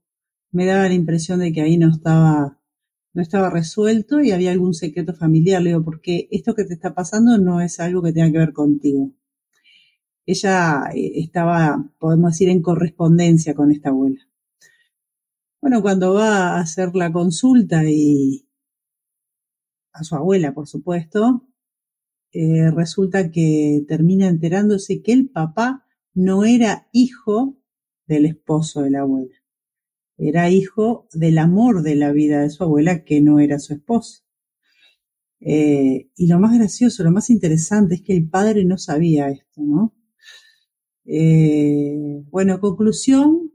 me 0.52 0.66
daba 0.66 0.88
la 0.88 0.94
impresión 0.94 1.40
de 1.40 1.52
que 1.52 1.62
ahí 1.62 1.78
no 1.78 1.90
estaba, 1.90 2.60
no 3.14 3.22
estaba 3.22 3.50
resuelto 3.50 4.22
y 4.22 4.32
había 4.32 4.52
algún 4.52 4.74
secreto 4.74 5.14
familiar. 5.14 5.62
Le 5.62 5.72
digo, 5.72 5.84
porque 5.84 6.28
esto 6.32 6.56
que 6.56 6.66
te 6.66 6.74
está 6.74 6.96
pasando 6.96 7.38
no 7.38 7.62
es 7.62 7.80
algo 7.80 8.02
que 8.02 8.14
tenga 8.14 8.32
que 8.32 8.40
ver 8.40 8.54
contigo. 8.54 9.12
Ella 10.26 10.90
eh, 10.96 11.12
estaba, 11.16 11.92
podemos 12.00 12.32
decir, 12.32 12.50
en 12.50 12.62
correspondencia 12.62 13.54
con 13.54 13.72
esta 13.72 13.90
abuela. 13.90 14.22
Bueno, 15.62 15.82
cuando 15.82 16.14
va 16.14 16.56
a 16.56 16.60
hacer 16.60 16.96
la 16.96 17.12
consulta 17.12 17.84
y, 17.86 18.45
a 19.96 20.04
su 20.04 20.16
abuela, 20.16 20.54
por 20.54 20.68
supuesto, 20.68 21.48
eh, 22.32 22.70
resulta 22.70 23.32
que 23.32 23.84
termina 23.88 24.28
enterándose 24.28 25.02
que 25.02 25.14
el 25.14 25.30
papá 25.30 25.86
no 26.14 26.44
era 26.44 26.88
hijo 26.92 27.58
del 28.08 28.26
esposo 28.26 28.82
de 28.82 28.92
la 28.92 29.02
abuela, 29.02 29.36
era 30.18 30.50
hijo 30.50 31.08
del 31.14 31.38
amor 31.38 31.82
de 31.82 31.96
la 31.96 32.12
vida 32.12 32.42
de 32.42 32.50
su 32.50 32.64
abuela, 32.64 33.04
que 33.06 33.22
no 33.22 33.40
era 33.40 33.58
su 33.60 33.74
esposo. 33.74 34.24
Eh, 35.40 36.10
y 36.16 36.28
lo 36.28 36.40
más 36.40 36.58
gracioso, 36.58 37.04
lo 37.04 37.12
más 37.12 37.30
interesante 37.30 37.96
es 37.96 38.02
que 38.02 38.14
el 38.14 38.30
padre 38.30 38.66
no 38.66 38.78
sabía 38.78 39.30
esto, 39.30 39.62
¿no? 39.62 39.94
Eh, 41.06 42.24
bueno, 42.32 42.60
conclusión, 42.60 43.52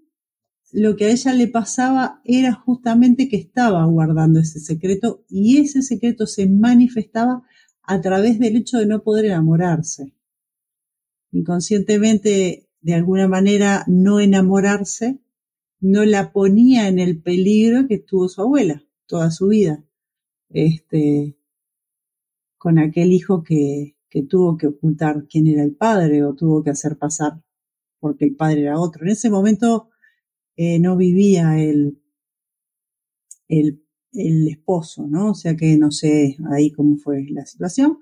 lo 0.72 0.96
que 0.96 1.06
a 1.06 1.10
ella 1.10 1.32
le 1.32 1.48
pasaba 1.48 2.20
era 2.24 2.52
justamente 2.52 3.28
que 3.28 3.36
estaba 3.36 3.84
guardando 3.86 4.40
ese 4.40 4.60
secreto 4.60 5.24
y 5.28 5.58
ese 5.58 5.82
secreto 5.82 6.26
se 6.26 6.46
manifestaba 6.46 7.42
a 7.82 8.00
través 8.00 8.38
del 8.38 8.56
hecho 8.56 8.78
de 8.78 8.86
no 8.86 9.02
poder 9.02 9.26
enamorarse. 9.26 10.14
Inconscientemente, 11.32 12.68
de 12.80 12.94
alguna 12.94 13.28
manera, 13.28 13.84
no 13.86 14.20
enamorarse 14.20 15.20
no 15.80 16.04
la 16.04 16.32
ponía 16.32 16.88
en 16.88 16.98
el 16.98 17.22
peligro 17.22 17.86
que 17.88 17.98
tuvo 17.98 18.28
su 18.28 18.42
abuela 18.42 18.84
toda 19.06 19.30
su 19.30 19.48
vida. 19.48 19.84
Este, 20.48 21.36
con 22.58 22.78
aquel 22.78 23.12
hijo 23.12 23.42
que, 23.42 23.96
que 24.08 24.22
tuvo 24.22 24.56
que 24.56 24.68
ocultar 24.68 25.26
quién 25.28 25.46
era 25.48 25.62
el 25.62 25.74
padre 25.74 26.24
o 26.24 26.34
tuvo 26.34 26.62
que 26.62 26.70
hacer 26.70 26.96
pasar 26.96 27.42
porque 27.98 28.24
el 28.24 28.36
padre 28.36 28.62
era 28.62 28.80
otro. 28.80 29.04
En 29.04 29.10
ese 29.10 29.30
momento 29.30 29.89
eh, 30.57 30.78
no 30.78 30.97
vivía 30.97 31.59
el, 31.62 32.00
el, 33.49 33.83
esposo, 34.49 35.07
¿no? 35.07 35.30
O 35.30 35.35
sea 35.35 35.57
que 35.57 35.76
no 35.76 35.90
sé 35.90 36.37
ahí 36.50 36.71
cómo 36.73 36.97
fue 36.97 37.26
la 37.30 37.47
situación, 37.47 37.99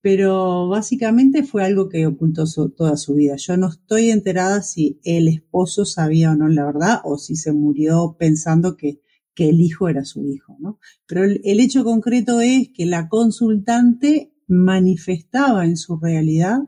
pero 0.00 0.68
básicamente 0.68 1.44
fue 1.44 1.64
algo 1.64 1.88
que 1.88 2.06
ocultó 2.06 2.44
toda 2.76 2.96
su 2.96 3.14
vida. 3.14 3.36
Yo 3.36 3.56
no 3.56 3.68
estoy 3.68 4.10
enterada 4.10 4.62
si 4.62 5.00
el 5.04 5.28
esposo 5.28 5.84
sabía 5.84 6.32
o 6.32 6.36
no 6.36 6.48
la 6.48 6.66
verdad 6.66 7.00
o 7.04 7.18
si 7.18 7.36
se 7.36 7.52
murió 7.52 8.16
pensando 8.18 8.76
que, 8.76 9.00
que 9.34 9.48
el 9.48 9.60
hijo 9.60 9.88
era 9.88 10.04
su 10.04 10.26
hijo, 10.26 10.56
¿no? 10.60 10.78
Pero 11.06 11.24
el, 11.24 11.40
el 11.44 11.60
hecho 11.60 11.84
concreto 11.84 12.40
es 12.40 12.68
que 12.74 12.86
la 12.86 13.08
consultante 13.08 14.32
manifestaba 14.46 15.64
en 15.64 15.76
su 15.76 15.96
realidad 15.98 16.58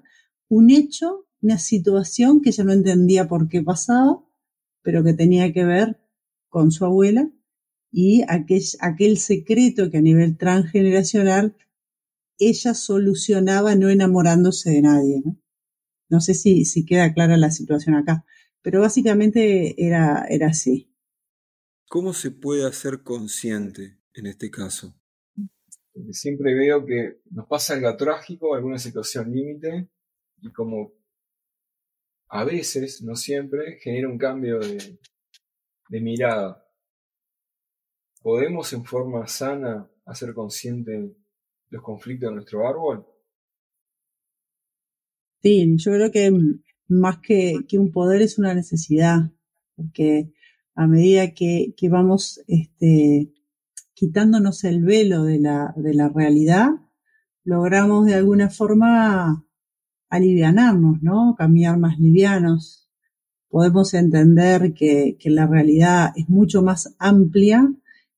un 0.48 0.70
hecho, 0.70 1.26
una 1.42 1.58
situación 1.58 2.40
que 2.40 2.50
ella 2.50 2.64
no 2.64 2.72
entendía 2.72 3.28
por 3.28 3.48
qué 3.48 3.62
pasaba, 3.62 4.25
pero 4.86 5.02
que 5.02 5.14
tenía 5.14 5.52
que 5.52 5.64
ver 5.64 5.98
con 6.48 6.70
su 6.70 6.84
abuela 6.84 7.28
y 7.90 8.22
aquel, 8.28 8.62
aquel 8.78 9.18
secreto 9.18 9.90
que 9.90 9.98
a 9.98 10.00
nivel 10.00 10.38
transgeneracional 10.38 11.56
ella 12.38 12.72
solucionaba 12.72 13.74
no 13.74 13.90
enamorándose 13.90 14.70
de 14.70 14.82
nadie. 14.82 15.22
No, 15.24 15.42
no 16.08 16.20
sé 16.20 16.34
si, 16.34 16.64
si 16.64 16.86
queda 16.86 17.12
clara 17.12 17.36
la 17.36 17.50
situación 17.50 17.96
acá, 17.96 18.24
pero 18.62 18.80
básicamente 18.80 19.74
era, 19.84 20.24
era 20.30 20.50
así. 20.50 20.88
¿Cómo 21.88 22.12
se 22.12 22.30
puede 22.30 22.64
hacer 22.64 23.02
consciente 23.02 23.98
en 24.14 24.26
este 24.26 24.52
caso? 24.52 24.94
Porque 25.92 26.12
siempre 26.12 26.54
veo 26.54 26.86
que 26.86 27.22
nos 27.32 27.48
pasa 27.48 27.74
algo 27.74 27.96
trágico, 27.96 28.54
alguna 28.54 28.78
situación 28.78 29.32
límite, 29.32 29.88
y 30.42 30.52
como 30.52 30.92
a 32.28 32.44
veces, 32.44 33.02
no 33.02 33.14
siempre, 33.14 33.78
genera 33.80 34.08
un 34.08 34.18
cambio 34.18 34.58
de, 34.58 34.98
mirada. 36.00 36.64
¿Podemos 38.20 38.72
en 38.72 38.84
forma 38.84 39.26
sana 39.28 39.88
hacer 40.04 40.34
consciente 40.34 41.14
los 41.70 41.82
conflictos 41.82 42.30
de 42.30 42.34
nuestro 42.34 42.68
árbol? 42.68 43.06
Sí, 45.42 45.76
yo 45.76 45.92
creo 45.92 46.10
que 46.10 46.32
más 46.88 47.18
que, 47.18 47.64
un 47.72 47.92
poder 47.92 48.22
es 48.22 48.38
una 48.38 48.52
necesidad, 48.54 49.30
porque 49.76 50.32
a 50.74 50.86
medida 50.88 51.32
que, 51.32 51.72
vamos 51.88 52.40
este, 52.48 53.32
quitándonos 53.94 54.64
el 54.64 54.84
velo 54.84 55.22
de 55.22 55.38
la, 55.38 55.72
de 55.76 55.94
la 55.94 56.08
realidad, 56.08 56.70
logramos 57.44 58.06
de 58.06 58.14
alguna 58.14 58.50
forma 58.50 59.45
alivianarnos, 60.16 61.02
¿no? 61.02 61.34
Caminar 61.36 61.78
más 61.78 61.98
livianos. 61.98 62.88
Podemos 63.48 63.94
entender 63.94 64.74
que, 64.74 65.16
la 65.24 65.46
realidad 65.46 66.12
es 66.16 66.28
mucho 66.28 66.62
más 66.62 66.94
amplia, 66.98 67.72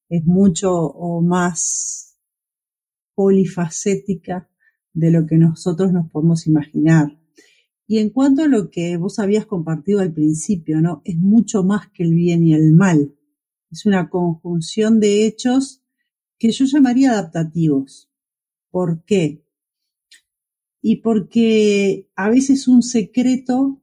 es 0.09 0.25
mucho 0.25 0.95
más 1.23 2.19
polifacética 3.15 4.49
de 4.93 5.11
lo 5.11 5.27
que 5.27 5.37
nosotros 5.37 5.93
nos 5.93 6.11
podemos 6.11 6.47
imaginar. 6.47 7.19
Y 7.87 7.99
en 7.99 8.11
cuanto 8.11 8.43
a 8.43 8.49
lo 8.49 8.71
que 8.71 8.97
vos 8.97 9.19
habías 9.19 9.47
compartido 9.47 10.01
al 10.01 10.13
principio, 10.13 10.81
¿no? 10.81 11.03
Es 11.05 11.17
mucho 11.17 11.63
más 11.63 11.89
que 11.91 12.03
el 12.05 12.15
bien 12.15 12.45
y 12.45 12.55
el 12.55 12.73
mal. 12.73 13.15
Es 13.71 13.87
una 13.87 14.09
conjunción 14.09 15.01
de 15.01 15.27
hechos 15.27 15.83
que 16.39 16.51
yo 16.51 16.65
llamaría 16.65 17.13
adaptativos. 17.13 18.11
¿Por 18.71 19.05
qué? 19.05 19.45
Y 20.81 20.97
porque 20.97 22.09
a 22.15 22.31
veces 22.31 22.69
un 22.69 22.83
secreto, 22.83 23.83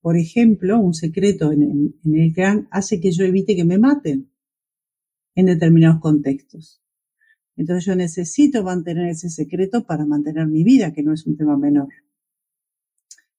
por 0.00 0.16
ejemplo, 0.16 0.78
un 0.78 0.94
secreto 0.94 1.52
en, 1.52 1.94
el 2.04 2.32
clan 2.32 2.68
hace 2.70 3.00
que 3.00 3.10
yo 3.10 3.24
evite 3.24 3.56
que 3.56 3.64
me 3.64 3.78
maten. 3.78 4.30
en 5.36 5.46
determinados 5.46 6.00
contextos. 6.00 6.80
Entonces 7.56 7.86
yo 7.86 7.96
necesito 7.96 8.62
mantener 8.62 9.08
ese 9.08 9.28
secreto 9.30 9.84
para 9.84 10.06
mantener 10.06 10.46
mi 10.46 10.62
vida, 10.62 10.92
que 10.92 11.02
no 11.02 11.12
es 11.12 11.26
un 11.26 11.36
tema 11.36 11.56
menor. 11.56 11.88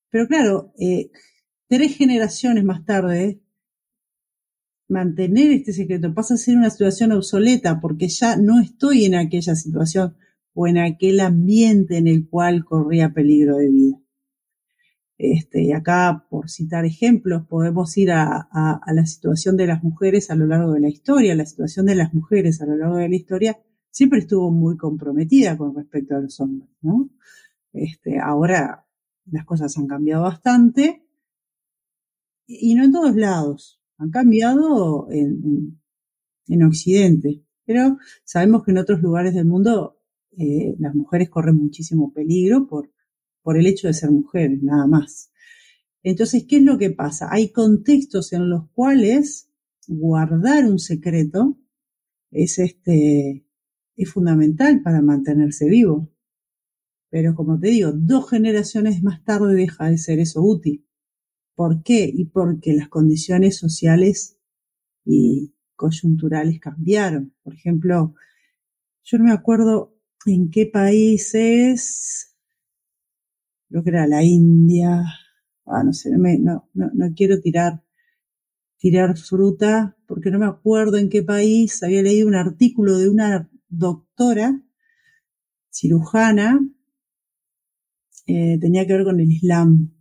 Pero 0.10 0.28
claro, 0.28 0.74
eh, 0.78 1.12
tres 1.68 1.96
generaciones 1.96 2.66
más 2.66 2.86
tarde, 2.86 3.42
mantener 4.90 5.52
este 5.52 5.72
secreto 5.72 6.14
pasa 6.14 6.34
a 6.34 6.38
ser 6.38 6.58
una 6.58 6.70
situación 6.70 7.14
obsoleta 7.14 7.80
porque 7.80 8.08
ya 8.10 8.36
no 8.36 8.60
estoy 8.60 9.06
en 9.06 9.16
aquella 9.16 9.56
situación 9.56 10.16
o 10.56 10.68
en 10.68 10.80
aquel 10.80 11.20
ambiente 11.20 11.98
en 11.98 12.08
el 12.08 12.28
cual 12.28 12.66
corría 12.66 13.14
peligro 13.14 13.58
de 13.58 13.70
vida. 13.70 13.98
Este, 15.18 15.64
y 15.64 15.72
acá, 15.72 16.26
por 16.30 16.50
citar 16.50 16.86
ejemplos, 16.86 17.46
podemos 17.48 17.96
ir 17.98 18.12
a, 18.12 18.50
la 18.88 19.06
situación 19.06 19.56
de 19.58 19.68
las 19.68 19.84
mujeres 19.84 20.32
a 20.32 20.36
lo 20.36 20.48
largo 20.48 20.74
de 20.74 20.80
la 20.80 20.90
historia. 20.90 21.36
La 21.36 21.46
situación 21.46 21.86
de 21.86 21.96
las 21.96 22.14
mujeres 22.14 22.62
a 22.62 22.66
lo 22.66 22.76
largo 22.76 22.98
de 22.98 23.10
la 23.10 23.16
historia 23.16 23.60
siempre 23.92 24.20
estuvo 24.20 24.50
muy 24.50 24.78
comprometida 24.78 25.58
con 25.58 25.76
respecto 25.76 26.16
a 26.16 26.22
los 26.22 26.40
hombres. 26.40 26.70
Este, 27.74 28.20
ahora 28.20 28.86
las 29.26 29.46
cosas 29.46 29.78
han 29.78 29.88
cambiado 29.88 30.24
bastante 30.24 31.06
y 32.48 32.76
no 32.76 32.84
en 32.84 32.92
todos 32.92 33.16
lados. 33.16 33.82
Han 33.98 34.12
cambiado 34.12 35.08
en, 35.12 35.80
Occidente, 36.64 37.44
pero 37.66 37.98
sabemos 38.24 38.64
que 38.64 38.72
en 38.72 38.78
otros 38.78 39.02
lugares 39.02 39.34
del 39.34 39.46
mundo 39.46 40.00
eh, 40.38 40.76
las 40.80 40.96
mujeres 40.96 41.30
corren 41.30 41.58
muchísimo 41.58 42.14
peligro 42.14 42.68
por 42.68 42.90
por 43.46 43.60
el 43.60 43.68
hecho 43.68 43.86
de 43.88 43.94
ser 43.94 44.10
mujeres, 44.10 44.64
nada 44.64 44.88
más. 44.88 45.32
Entonces, 46.02 46.46
¿qué 46.50 46.58
es 46.58 46.64
lo 46.64 46.80
que 46.80 46.90
pasa? 46.90 47.28
Hay 47.30 47.52
contextos 47.52 48.34
en 48.34 48.50
los 48.50 48.72
cuales 48.72 49.52
guardar 49.88 50.66
un 50.66 50.80
secreto 50.80 51.56
es 52.32 52.58
este 52.58 53.46
es 53.96 54.10
fundamental 54.10 54.82
para 54.82 55.04
mantenerse 55.04 55.70
vivo. 55.70 56.12
Pero 57.12 57.36
como 57.36 57.60
te 57.60 57.68
digo, 57.68 57.92
dos 57.94 58.32
generaciones 58.32 59.04
más 59.04 59.24
tarde 59.24 59.54
deja 59.54 59.92
de 59.92 60.00
ser 60.00 60.18
eso 60.18 60.42
útil. 60.42 60.84
¿Por 61.54 61.84
qué? 61.84 62.12
Y 62.12 62.26
porque 62.26 62.74
las 62.74 62.90
condiciones 62.90 63.58
sociales 63.58 64.40
y 65.06 65.54
coyunturales 65.76 66.60
cambiaron. 66.60 67.36
Por 67.44 67.54
ejemplo, 67.54 68.16
yo 69.04 69.20
no 69.20 69.26
me 69.26 69.34
acuerdo 69.34 69.95
en 70.26 70.50
qué 70.50 70.66
países 70.66 72.36
creo 73.70 73.84
que 73.84 73.90
era 73.90 74.08
la 74.08 74.24
India, 74.24 75.04
ah, 75.66 75.84
no 75.84 75.94
sé, 75.94 76.12
no, 76.18 76.70
no, 76.74 77.14
quiero 77.16 77.42
tirar, 77.42 77.84
tirar 78.78 79.18
fruta, 79.18 79.98
porque 80.08 80.32
no 80.32 80.40
me 80.40 80.46
acuerdo 80.46 80.98
en 80.98 81.10
qué 81.10 81.24
país 81.24 81.84
había 81.84 82.02
leído 82.02 82.28
un 82.28 82.36
artículo 82.36 82.98
de 82.98 83.10
una 83.10 83.50
doctora 83.68 84.62
cirujana, 85.70 86.60
eh, 88.28 88.58
tenía 88.60 88.88
que 88.88 88.94
ver 88.94 89.04
con 89.04 89.20
el 89.20 89.32
Islam. 89.32 89.94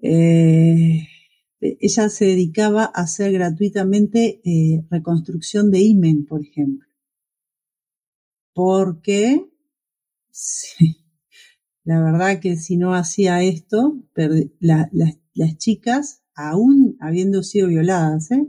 Eh, 0.00 1.08
ella 1.60 2.08
se 2.08 2.24
dedicaba 2.24 2.84
a 2.84 3.02
hacer 3.02 3.32
gratuitamente 3.32 4.40
eh, 4.44 4.84
reconstrucción 4.90 5.70
de 5.70 5.80
imen, 5.80 6.24
por 6.24 6.40
ejemplo. 6.40 6.91
Porque 8.52 9.50
sí, 10.30 11.04
la 11.84 12.00
verdad 12.02 12.40
que 12.40 12.56
si 12.56 12.76
no 12.76 12.94
hacía 12.94 13.42
esto, 13.42 13.98
las 14.60 15.58
chicas, 15.58 16.22
aún 16.34 16.96
habiendo 17.00 17.42
sido 17.42 17.68
violadas, 17.68 18.30
¿eh? 18.30 18.48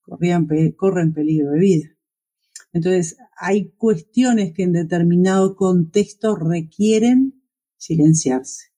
Corrían, 0.00 0.48
corren 0.76 1.14
peligro 1.14 1.52
de 1.52 1.60
vida. 1.60 1.88
Entonces, 2.72 3.16
hay 3.36 3.70
cuestiones 3.72 4.52
que 4.52 4.62
en 4.62 4.72
determinado 4.72 5.56
contexto 5.56 6.36
requieren 6.36 7.42
silenciarse. 7.76 8.72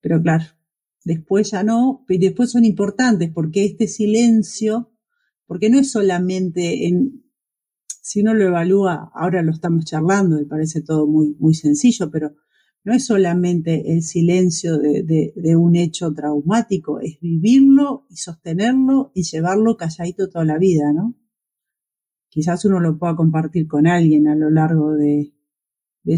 Pero 0.00 0.20
claro, 0.20 0.44
después 1.04 1.50
ya 1.50 1.62
no, 1.62 2.04
y 2.08 2.18
después 2.18 2.50
son 2.50 2.64
importantes 2.64 3.30
porque 3.32 3.64
este 3.64 3.86
silencio, 3.86 4.92
porque 5.46 5.70
no 5.70 5.78
es 5.78 5.92
solamente 5.92 6.86
en, 6.88 7.24
si 8.02 8.20
uno 8.20 8.34
lo 8.34 8.48
evalúa, 8.48 9.12
ahora 9.14 9.42
lo 9.42 9.52
estamos 9.52 9.84
charlando, 9.84 10.36
me 10.36 10.44
parece 10.44 10.82
todo 10.82 11.06
muy, 11.06 11.36
muy 11.38 11.54
sencillo, 11.54 12.10
pero 12.10 12.34
no 12.84 12.92
es 12.92 13.06
solamente 13.06 13.92
el 13.92 14.02
silencio 14.02 14.76
de, 14.76 15.56
un 15.56 15.76
hecho 15.76 16.12
traumático, 16.12 16.98
es 16.98 17.20
vivirlo 17.20 18.06
y 18.10 18.16
sostenerlo 18.16 19.12
y 19.14 19.22
llevarlo 19.22 19.76
calladito 19.76 20.28
toda 20.28 20.44
la 20.44 20.58
vida, 20.58 20.92
¿no? 20.92 21.14
Quizás 22.28 22.64
uno 22.64 22.80
lo 22.80 22.98
pueda 22.98 23.14
compartir 23.14 23.68
con 23.68 23.86
alguien 23.86 24.26
a 24.26 24.34
lo 24.34 24.50
largo 24.50 24.94
de 24.94 25.32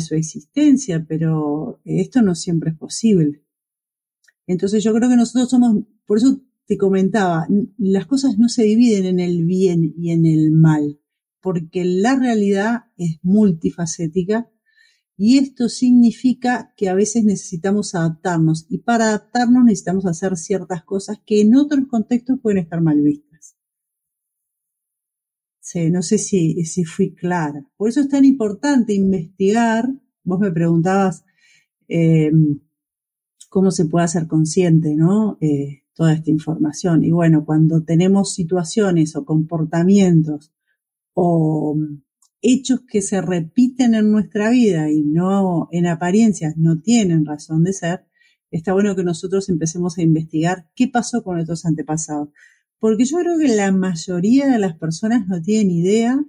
su 0.01 0.14
existencia, 0.14 1.05
pero 1.07 1.83
esto 1.85 2.23
no 2.23 2.35
siempre 2.35 2.70
es 2.70 2.79
posible. 2.79 3.44
Entonces 4.47 4.83
yo 4.83 4.94
creo 4.94 5.11
que 5.11 5.16
nosotros 5.16 5.51
somos, 5.51 5.85
por 6.07 6.16
eso 6.16 6.40
te 6.66 6.79
comentaba, 6.79 7.47
las 7.77 8.07
cosas 8.07 8.38
no 8.38 8.49
se 8.49 8.62
dividen 8.62 9.05
en 9.05 9.20
el 9.20 9.44
bien 9.44 9.94
y 9.99 10.12
en 10.12 10.25
el 10.25 10.51
mal, 10.51 10.99
porque 11.44 11.85
la 11.85 12.18
realidad 12.18 12.85
es 12.96 13.18
multifacética 13.22 14.50
y 15.14 15.37
esto 15.37 15.68
significa 15.68 16.72
que 16.74 16.88
a 16.88 16.94
veces 16.94 17.22
necesitamos 17.22 17.94
adaptarnos 17.94 18.64
y 18.70 18.78
para 18.78 19.09
adaptarnos 19.09 19.62
necesitamos 19.62 20.07
hacer 20.07 20.38
ciertas 20.38 20.85
cosas 20.85 21.18
que 21.26 21.42
en 21.42 21.54
otros 21.54 21.85
contextos 21.87 22.38
pueden 22.40 22.61
estar 22.61 22.80
mal 22.80 22.98
vistas. 23.02 23.59
Sí, 25.61 25.90
no 25.90 26.00
sé 26.00 26.16
si, 26.16 26.64
si 26.64 26.87
fui 26.87 27.14
clara. 27.14 27.62
Por 27.76 27.90
eso 27.90 28.00
es 28.00 28.09
tan 28.09 28.24
importante 28.24 28.94
investigar. 28.94 29.87
Vos 30.22 30.40
me 30.40 30.50
preguntabas 30.50 31.26
em, 31.88 32.61
cómo 33.50 33.70
se 33.70 33.85
puede 33.85 34.07
hacer 34.07 34.26
consciente, 34.28 34.96
¿no? 34.96 35.37
Eh, 35.42 35.83
toda 35.92 36.14
esta 36.14 36.30
información. 36.30 37.04
Y 37.04 37.11
bueno, 37.11 37.44
cuando 37.44 37.85
tenemos 37.85 38.33
situaciones 38.33 39.14
o 39.14 39.26
comportamientos 39.26 40.54
o 41.14 41.77
hechos 42.42 42.81
que 42.87 43.00
se 43.00 43.22
repiten 43.22 43.94
en 43.94 44.12
nuestra 44.12 44.50
vida 44.50 44.90
y 44.90 45.03
no 45.03 45.68
en 45.72 45.87
apariencias 45.87 46.57
no 46.59 46.81
tienen 46.81 47.24
razón 47.24 47.64
de 47.64 47.72
ser, 47.72 48.07
está 48.50 48.72
bueno 48.74 48.94
que 48.94 49.03
nosotros 49.03 49.48
empecemos 49.48 49.96
a 49.96 50.03
investigar 50.03 50.68
qué 50.74 50.88
pasó 50.88 51.24
con 51.24 51.37
nuestros 51.37 51.64
antepasados. 51.64 52.29
Porque 52.79 53.07
yo 53.07 53.16
creo 53.16 53.38
que 53.38 53.48
la 53.48 53.72
mayoría 53.72 54.46
de 54.46 54.59
las 54.59 54.77
personas 54.77 55.27
no 55.27 55.40
tienen 55.40 55.70
idea 55.70 56.22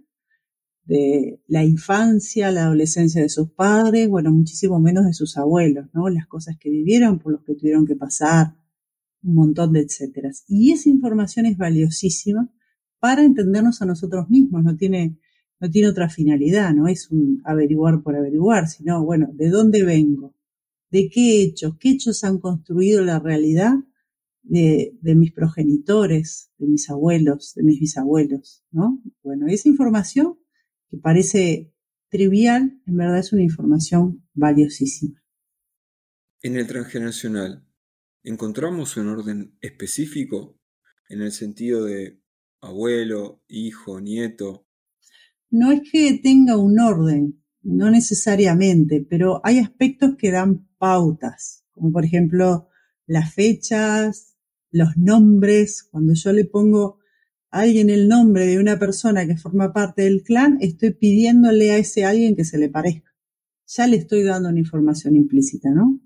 de 0.85 1.41
la 1.47 1.65
infancia, 1.65 2.51
la 2.51 2.65
adolescencia 2.65 3.21
de 3.21 3.29
sus 3.29 3.51
padres, 3.51 4.07
bueno, 4.07 4.31
muchísimo 4.31 4.79
menos 4.79 5.05
de 5.05 5.13
sus 5.13 5.35
abuelos, 5.35 5.87
¿no? 5.93 6.07
Las 6.09 6.27
cosas 6.27 6.55
que 6.59 6.69
vivieron, 6.69 7.19
por 7.19 7.33
los 7.33 7.43
que 7.43 7.55
tuvieron 7.55 7.85
que 7.85 7.95
pasar, 7.95 8.55
un 9.23 9.35
montón 9.35 9.73
de 9.73 9.81
etcéteras. 9.81 10.45
Y 10.47 10.71
esa 10.71 10.89
información 10.89 11.45
es 11.45 11.57
valiosísima 11.57 12.49
para 13.05 13.23
entendernos 13.23 13.83
a 13.83 13.85
nosotros 13.85 14.31
mismos, 14.31 14.63
no 14.63 14.75
tiene, 14.75 15.19
no 15.59 15.69
tiene 15.69 15.89
otra 15.89 16.09
finalidad, 16.09 16.73
no 16.73 16.87
es 16.87 17.11
un 17.11 17.39
averiguar 17.45 18.01
por 18.01 18.15
averiguar, 18.15 18.67
sino, 18.67 19.05
bueno, 19.05 19.29
¿de 19.31 19.49
dónde 19.49 19.83
vengo? 19.83 20.33
¿De 20.89 21.07
qué 21.07 21.43
hechos? 21.43 21.77
¿Qué 21.79 21.91
hechos 21.91 22.23
han 22.23 22.39
construido 22.39 23.03
la 23.03 23.19
realidad 23.19 23.75
de, 24.41 24.97
de 25.01 25.13
mis 25.13 25.31
progenitores, 25.31 26.49
de 26.57 26.65
mis 26.65 26.89
abuelos, 26.89 27.53
de 27.53 27.61
mis 27.61 27.79
bisabuelos? 27.79 28.63
¿no? 28.71 29.03
Bueno, 29.21 29.45
esa 29.49 29.69
información 29.69 30.39
que 30.89 30.97
parece 30.97 31.71
trivial, 32.09 32.81
en 32.87 32.97
verdad 32.97 33.19
es 33.19 33.33
una 33.33 33.43
información 33.43 34.27
valiosísima. 34.33 35.23
En 36.41 36.55
el 36.55 36.65
transgeneracional, 36.65 37.67
¿encontramos 38.23 38.97
un 38.97 39.09
orden 39.09 39.55
específico 39.61 40.59
en 41.07 41.21
el 41.21 41.31
sentido 41.31 41.85
de 41.85 42.24
abuelo, 42.65 43.41
hijo, 43.47 44.01
nieto, 44.01 44.65
no 45.49 45.71
es 45.71 45.89
que 45.89 46.19
tenga 46.21 46.57
un 46.57 46.79
orden, 46.79 47.41
no 47.61 47.89
necesariamente, 47.89 49.05
pero 49.09 49.39
hay 49.43 49.59
aspectos 49.59 50.15
que 50.17 50.31
dan 50.31 50.67
pautas, 50.77 51.63
como 51.71 51.91
por 51.91 52.03
ejemplo 52.03 52.67
las 53.07 53.33
fechas, 53.33 54.35
los 54.71 54.97
nombres. 54.97 55.83
Cuando 55.83 56.13
yo 56.13 56.33
le 56.33 56.43
pongo 56.45 56.99
a 57.51 57.61
alguien 57.61 57.89
el 57.89 58.07
nombre 58.09 58.45
de 58.45 58.59
una 58.59 58.77
persona 58.77 59.25
que 59.25 59.37
forma 59.37 59.71
parte 59.71 60.01
del 60.01 60.23
clan, 60.23 60.57
estoy 60.59 60.91
pidiéndole 60.91 61.71
a 61.71 61.77
ese 61.77 62.03
alguien 62.03 62.35
que 62.35 62.43
se 62.43 62.57
le 62.57 62.67
parezca. 62.67 63.15
Ya 63.67 63.87
le 63.87 63.95
estoy 63.95 64.23
dando 64.23 64.49
una 64.49 64.59
información 64.59 65.15
implícita, 65.15 65.69
¿no? 65.71 66.01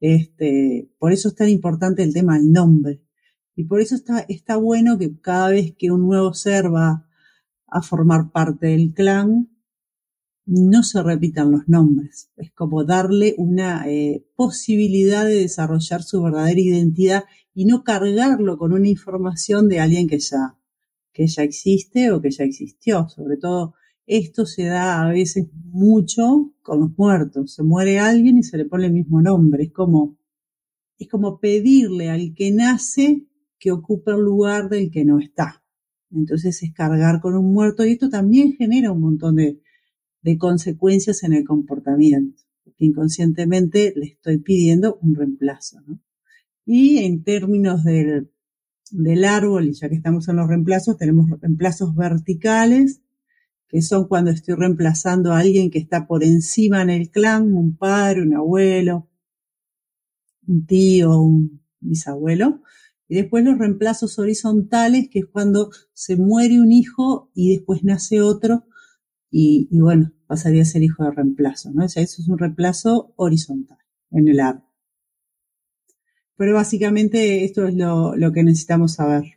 Este, 0.00 0.90
por 0.98 1.12
eso 1.12 1.28
es 1.28 1.34
tan 1.34 1.48
importante 1.48 2.02
el 2.02 2.12
tema 2.12 2.38
del 2.38 2.52
nombre. 2.52 3.02
Y 3.56 3.64
por 3.64 3.80
eso 3.80 3.94
está, 3.94 4.20
está 4.28 4.56
bueno 4.56 4.98
que 4.98 5.18
cada 5.18 5.48
vez 5.48 5.74
que 5.76 5.90
un 5.90 6.06
nuevo 6.06 6.34
ser 6.34 6.72
va 6.72 7.08
a 7.66 7.82
formar 7.82 8.30
parte 8.30 8.66
del 8.66 8.92
clan, 8.92 9.48
no 10.44 10.82
se 10.82 11.02
repitan 11.02 11.50
los 11.50 11.66
nombres. 11.66 12.30
Es 12.36 12.52
como 12.52 12.84
darle 12.84 13.34
una 13.38 13.88
eh, 13.88 14.24
posibilidad 14.36 15.24
de 15.24 15.40
desarrollar 15.40 16.02
su 16.02 16.22
verdadera 16.22 16.60
identidad 16.60 17.24
y 17.54 17.64
no 17.64 17.82
cargarlo 17.82 18.58
con 18.58 18.72
una 18.72 18.88
información 18.88 19.68
de 19.68 19.80
alguien 19.80 20.06
que 20.06 20.20
ya, 20.20 20.56
que 21.12 21.26
ya 21.26 21.42
existe 21.42 22.12
o 22.12 22.20
que 22.20 22.30
ya 22.30 22.44
existió. 22.44 23.08
Sobre 23.08 23.38
todo 23.38 23.74
esto 24.06 24.44
se 24.44 24.64
da 24.64 25.02
a 25.02 25.10
veces 25.10 25.48
mucho 25.52 26.52
con 26.62 26.80
los 26.80 26.90
muertos. 26.96 27.54
Se 27.54 27.62
muere 27.62 27.98
alguien 27.98 28.36
y 28.36 28.42
se 28.42 28.58
le 28.58 28.66
pone 28.66 28.86
el 28.86 28.92
mismo 28.92 29.22
nombre. 29.22 29.64
Es 29.64 29.72
como, 29.72 30.18
es 30.98 31.08
como 31.08 31.40
pedirle 31.40 32.10
al 32.10 32.34
que 32.34 32.52
nace 32.52 33.26
que 33.58 33.72
ocupe 33.72 34.12
el 34.12 34.20
lugar 34.20 34.68
del 34.68 34.90
que 34.90 35.04
no 35.04 35.18
está. 35.18 35.62
Entonces 36.10 36.62
es 36.62 36.72
cargar 36.72 37.20
con 37.20 37.34
un 37.34 37.52
muerto 37.52 37.84
y 37.84 37.92
esto 37.92 38.08
también 38.08 38.52
genera 38.52 38.92
un 38.92 39.00
montón 39.00 39.36
de, 39.36 39.60
de 40.22 40.38
consecuencias 40.38 41.22
en 41.22 41.32
el 41.32 41.44
comportamiento, 41.44 42.42
porque 42.64 42.84
inconscientemente 42.84 43.92
le 43.96 44.06
estoy 44.06 44.38
pidiendo 44.38 44.98
un 45.02 45.14
reemplazo. 45.14 45.80
¿no? 45.86 46.00
Y 46.64 46.98
en 46.98 47.22
términos 47.22 47.84
del, 47.84 48.30
del 48.90 49.24
árbol, 49.24 49.68
y 49.68 49.72
ya 49.72 49.88
que 49.88 49.94
estamos 49.94 50.28
en 50.28 50.36
los 50.36 50.48
reemplazos, 50.48 50.96
tenemos 50.96 51.28
reemplazos 51.40 51.94
verticales, 51.94 53.02
que 53.68 53.82
son 53.82 54.06
cuando 54.06 54.30
estoy 54.30 54.54
reemplazando 54.54 55.32
a 55.32 55.38
alguien 55.38 55.70
que 55.70 55.78
está 55.78 56.06
por 56.06 56.22
encima 56.22 56.82
en 56.82 56.90
el 56.90 57.10
clan, 57.10 57.52
un 57.54 57.76
padre, 57.76 58.22
un 58.22 58.34
abuelo, 58.34 59.08
un 60.46 60.66
tío, 60.66 61.20
un 61.20 61.62
bisabuelo. 61.80 62.62
Y 63.08 63.16
después 63.16 63.44
los 63.44 63.58
reemplazos 63.58 64.18
horizontales, 64.18 65.08
que 65.10 65.20
es 65.20 65.26
cuando 65.26 65.70
se 65.92 66.16
muere 66.16 66.60
un 66.60 66.72
hijo 66.72 67.30
y 67.34 67.54
después 67.56 67.84
nace 67.84 68.20
otro, 68.20 68.64
y, 69.30 69.68
bueno, 69.70 70.12
pasaría 70.26 70.62
a 70.62 70.64
ser 70.64 70.82
hijo 70.82 71.04
de 71.04 71.10
reemplazo, 71.10 71.70
¿no? 71.72 71.84
O 71.84 71.88
sea, 71.88 72.02
eso 72.02 72.22
es 72.22 72.28
un 72.28 72.38
reemplazo 72.38 73.12
horizontal 73.16 73.78
en 74.10 74.28
el 74.28 74.40
árbol. 74.40 74.64
Pero 76.36 76.54
básicamente 76.54 77.44
esto 77.44 77.66
es 77.66 77.74
lo, 77.74 78.16
lo 78.16 78.32
que 78.32 78.42
necesitamos 78.42 78.94
saber 78.94 79.36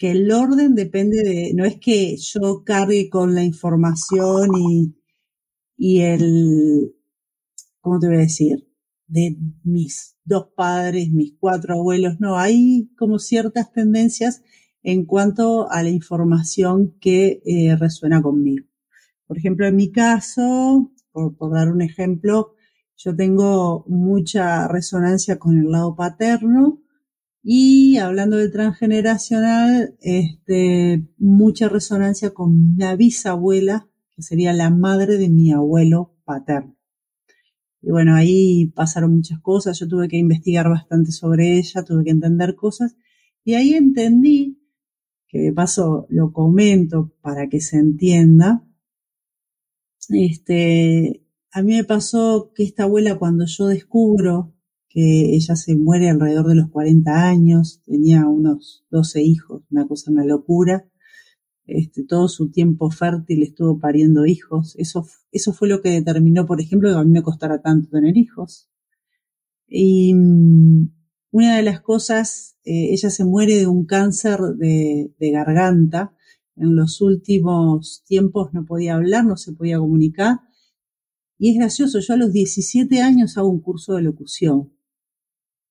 que 0.00 0.12
el 0.12 0.32
orden 0.32 0.74
depende 0.74 1.22
de, 1.22 1.52
no 1.54 1.66
es 1.66 1.78
que 1.78 2.16
yo 2.16 2.64
cargue 2.64 3.10
con 3.10 3.34
la 3.34 3.44
información 3.44 4.50
y, 4.58 4.94
y 5.76 6.00
el, 6.00 6.96
¿cómo 7.82 8.00
te 8.00 8.06
voy 8.06 8.16
a 8.16 8.20
decir? 8.20 8.69
De 9.10 9.36
mis 9.64 10.16
dos 10.24 10.50
padres, 10.54 11.10
mis 11.10 11.34
cuatro 11.40 11.74
abuelos, 11.74 12.20
no, 12.20 12.38
hay 12.38 12.88
como 12.96 13.18
ciertas 13.18 13.72
tendencias 13.72 14.42
en 14.84 15.04
cuanto 15.04 15.68
a 15.70 15.82
la 15.82 15.90
información 15.90 16.94
que 17.00 17.42
eh, 17.44 17.76
resuena 17.76 18.22
conmigo. 18.22 18.66
Por 19.26 19.36
ejemplo, 19.36 19.66
en 19.66 19.76
mi 19.76 19.90
caso, 19.90 20.92
por, 21.12 21.34
dar 21.52 21.72
un 21.72 21.82
ejemplo, 21.82 22.54
yo 22.96 23.14
tengo 23.14 23.84
mucha 23.88 24.68
resonancia 24.68 25.38
con 25.38 25.58
el 25.58 25.70
lado 25.70 25.96
paterno, 25.96 26.80
y 27.42 27.96
hablando 27.96 28.36
del 28.36 28.52
transgeneracional, 28.52 29.96
este, 30.00 31.06
mucha 31.16 31.68
resonancia 31.68 32.30
con 32.30 32.74
la 32.76 32.94
bisabuela, 32.96 33.88
que 34.14 34.22
sería 34.22 34.52
la 34.52 34.70
madre 34.70 35.16
de 35.16 35.30
mi 35.30 35.50
abuelo 35.50 36.14
paterno. 36.24 36.79
Y 37.82 37.90
bueno, 37.90 38.14
ahí 38.14 38.66
pasaron 38.74 39.14
muchas 39.16 39.40
cosas, 39.40 39.78
yo 39.78 39.88
tuve 39.88 40.08
que 40.08 40.18
investigar 40.18 40.68
bastante 40.68 41.12
sobre 41.12 41.58
ella, 41.58 41.84
tuve 41.84 42.04
que 42.04 42.10
entender 42.10 42.54
cosas, 42.54 42.96
y 43.44 43.54
ahí 43.54 43.74
entendí, 43.74 44.58
que 45.28 45.38
de 45.38 45.52
paso 45.52 46.06
lo 46.10 46.32
comento 46.32 47.12
para 47.22 47.48
que 47.48 47.60
se 47.60 47.78
entienda, 47.78 48.64
este, 50.08 51.24
a 51.52 51.62
mí 51.62 51.74
me 51.74 51.84
pasó 51.84 52.52
que 52.54 52.64
esta 52.64 52.84
abuela 52.84 53.18
cuando 53.18 53.44
yo 53.46 53.66
descubro 53.66 54.54
que 54.88 55.36
ella 55.36 55.54
se 55.54 55.76
muere 55.76 56.10
alrededor 56.10 56.48
de 56.48 56.56
los 56.56 56.68
40 56.68 57.28
años, 57.28 57.80
tenía 57.84 58.26
unos 58.26 58.84
12 58.90 59.22
hijos, 59.22 59.62
una 59.70 59.86
cosa, 59.86 60.10
una 60.10 60.24
locura. 60.24 60.89
Este, 61.66 62.04
todo 62.04 62.28
su 62.28 62.50
tiempo 62.50 62.90
fértil 62.90 63.42
estuvo 63.42 63.78
pariendo 63.78 64.26
hijos. 64.26 64.74
Eso, 64.78 65.06
eso 65.30 65.52
fue 65.52 65.68
lo 65.68 65.80
que 65.82 65.90
determinó, 65.90 66.46
por 66.46 66.60
ejemplo, 66.60 66.90
que 66.90 66.96
a 66.96 67.04
mí 67.04 67.10
me 67.10 67.22
costara 67.22 67.62
tanto 67.62 67.88
tener 67.90 68.16
hijos. 68.16 68.68
Y 69.68 70.14
mm, 70.14 70.90
una 71.30 71.56
de 71.56 71.62
las 71.62 71.80
cosas, 71.80 72.56
eh, 72.64 72.92
ella 72.92 73.10
se 73.10 73.24
muere 73.24 73.56
de 73.56 73.66
un 73.66 73.86
cáncer 73.86 74.40
de, 74.56 75.14
de 75.18 75.30
garganta. 75.30 76.14
En 76.56 76.74
los 76.74 77.00
últimos 77.00 78.02
tiempos 78.06 78.52
no 78.52 78.64
podía 78.64 78.96
hablar, 78.96 79.24
no 79.24 79.36
se 79.36 79.52
podía 79.52 79.78
comunicar. 79.78 80.40
Y 81.38 81.50
es 81.50 81.56
gracioso, 81.56 82.00
yo 82.00 82.14
a 82.14 82.18
los 82.18 82.32
17 82.32 83.00
años 83.00 83.38
hago 83.38 83.48
un 83.48 83.60
curso 83.60 83.94
de 83.94 84.02
locución. 84.02 84.72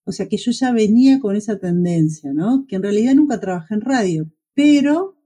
O 0.03 0.11
sea 0.11 0.27
que 0.27 0.37
yo 0.37 0.51
ya 0.51 0.71
venía 0.71 1.19
con 1.19 1.35
esa 1.35 1.59
tendencia, 1.59 2.33
¿no? 2.33 2.65
Que 2.67 2.77
en 2.77 2.81
realidad 2.81 3.13
nunca 3.13 3.39
trabajé 3.39 3.75
en 3.75 3.81
radio, 3.81 4.31
pero 4.55 5.18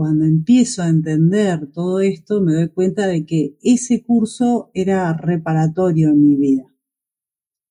cuando 0.00 0.24
empiezo 0.24 0.82
a 0.82 0.88
entender 0.88 1.70
todo 1.74 2.00
esto 2.00 2.40
me 2.40 2.54
doy 2.54 2.70
cuenta 2.70 3.06
de 3.06 3.26
que 3.26 3.58
ese 3.62 4.02
curso 4.02 4.70
era 4.72 5.12
reparatorio 5.12 6.08
en 6.08 6.22
mi 6.22 6.36
vida. 6.36 6.74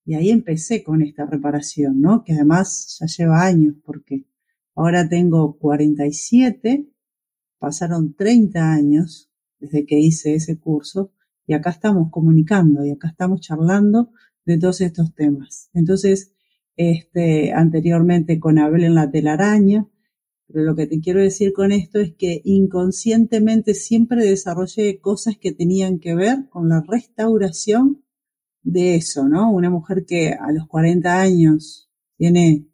Y 0.05 0.13
ahí 0.13 0.29
empecé 0.29 0.83
con 0.83 1.01
esta 1.01 1.25
reparación, 1.25 2.01
¿no? 2.01 2.23
Que 2.23 2.33
además 2.33 2.99
ya 2.99 3.07
lleva 3.07 3.43
años, 3.43 3.77
porque 3.83 4.27
ahora 4.75 5.09
tengo 5.09 5.57
47, 5.57 6.87
pasaron 7.57 8.13
30 8.13 8.73
años 8.73 9.31
desde 9.57 9.87
que 9.87 9.97
hice 9.97 10.35
ese 10.35 10.59
curso 10.59 11.11
y 11.47 11.55
acá 11.55 11.71
estamos 11.71 12.11
comunicando 12.11 12.85
y 12.85 12.91
acá 12.91 13.07
estamos 13.07 13.41
charlando 13.41 14.11
de 14.45 14.59
todos 14.59 14.81
estos 14.81 15.15
temas. 15.15 15.71
Entonces, 15.73 16.35
este, 16.75 17.53
anteriormente 17.53 18.39
con 18.39 18.59
Abel 18.59 18.83
en 18.83 18.93
la 18.93 19.09
telaraña, 19.09 19.87
pero 20.51 20.65
lo 20.65 20.75
que 20.75 20.87
te 20.87 20.99
quiero 20.99 21.21
decir 21.21 21.53
con 21.53 21.71
esto 21.71 21.99
es 21.99 22.13
que 22.15 22.41
inconscientemente 22.43 23.75
siempre 23.75 24.25
desarrollé 24.25 24.99
cosas 24.99 25.37
que 25.37 25.51
tenían 25.51 25.99
que 25.99 26.15
ver 26.15 26.49
con 26.49 26.69
la 26.69 26.83
restauración 26.87 28.03
de 28.63 28.95
eso, 28.95 29.27
¿no? 29.27 29.51
Una 29.51 29.69
mujer 29.69 30.05
que 30.05 30.33
a 30.33 30.51
los 30.51 30.67
40 30.67 31.21
años 31.21 31.89
tiene 32.17 32.67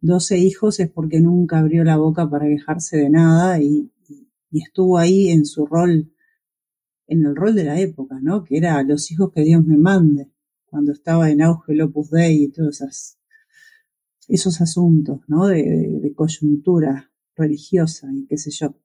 12 0.00 0.38
hijos 0.38 0.80
es 0.80 0.90
porque 0.90 1.20
nunca 1.20 1.58
abrió 1.58 1.84
la 1.84 1.98
boca 1.98 2.28
para 2.28 2.46
quejarse 2.46 2.96
de 2.96 3.10
nada 3.10 3.60
y, 3.60 3.90
estuvo 4.50 4.98
ahí 4.98 5.30
en 5.30 5.46
su 5.46 5.66
rol, 5.66 6.12
en 7.08 7.26
el 7.26 7.34
rol 7.34 7.56
de 7.56 7.64
la 7.64 7.80
época, 7.80 8.20
¿no? 8.22 8.44
Que 8.44 8.56
era 8.56 8.80
los 8.84 9.10
hijos 9.10 9.32
que 9.32 9.42
Dios 9.42 9.64
me 9.64 9.76
mande 9.76 10.30
cuando 10.64 10.92
estaba 10.92 11.28
en 11.28 11.42
auge 11.42 11.72
el 11.72 11.92
Dei 12.10 12.44
y 12.44 12.52
todos 12.52 12.80
esos 14.28 14.60
asuntos, 14.60 15.20
¿no? 15.28 15.46
De, 15.48 16.12
coyuntura 16.14 17.10
religiosa 17.36 18.08
y 18.14 18.26
qué 18.26 18.38
sé 18.38 18.50
yo. 18.50 18.76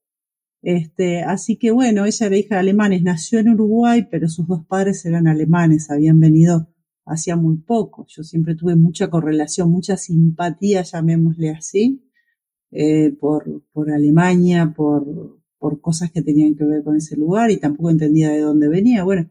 Este, 0.62 1.22
así 1.22 1.58
que 1.58 1.72
bueno, 1.72 2.06
ella 2.06 2.26
era 2.26 2.38
hija 2.38 2.56
de 2.56 2.62
alemanes, 2.62 3.04
nació 3.04 3.40
en 3.40 3.50
Uruguay, 3.50 4.08
pero 4.10 4.28
sus 4.28 4.48
dos 4.48 4.66
padres 4.66 5.06
eran 5.06 5.28
alemanes, 5.28 5.90
habían 5.90 6.20
venido 6.20 6.70
hacía 7.06 7.36
muy 7.36 7.58
poco. 7.58 8.06
Yo 8.08 8.24
siempre 8.24 8.56
tuve 8.56 8.76
mucha 8.76 9.10
correlación, 9.10 9.72
mucha 9.72 9.98
simpatía, 9.98 10.84
llamémosle 10.84 11.50
así, 11.50 12.04
eh, 12.72 13.12
por, 13.20 13.64
por 13.74 13.92
Alemania, 13.92 14.74
por, 14.76 15.40
por 15.58 15.82
cosas 15.82 16.12
que 16.12 16.22
tenían 16.22 16.56
que 16.56 16.66
ver 16.66 16.84
con 16.84 16.96
ese 16.96 17.18
lugar 17.18 17.52
y 17.52 17.58
tampoco 17.58 17.90
entendía 17.90 18.30
de 18.30 18.42
dónde 18.42 18.68
venía. 18.68 19.04
Bueno, 19.04 19.30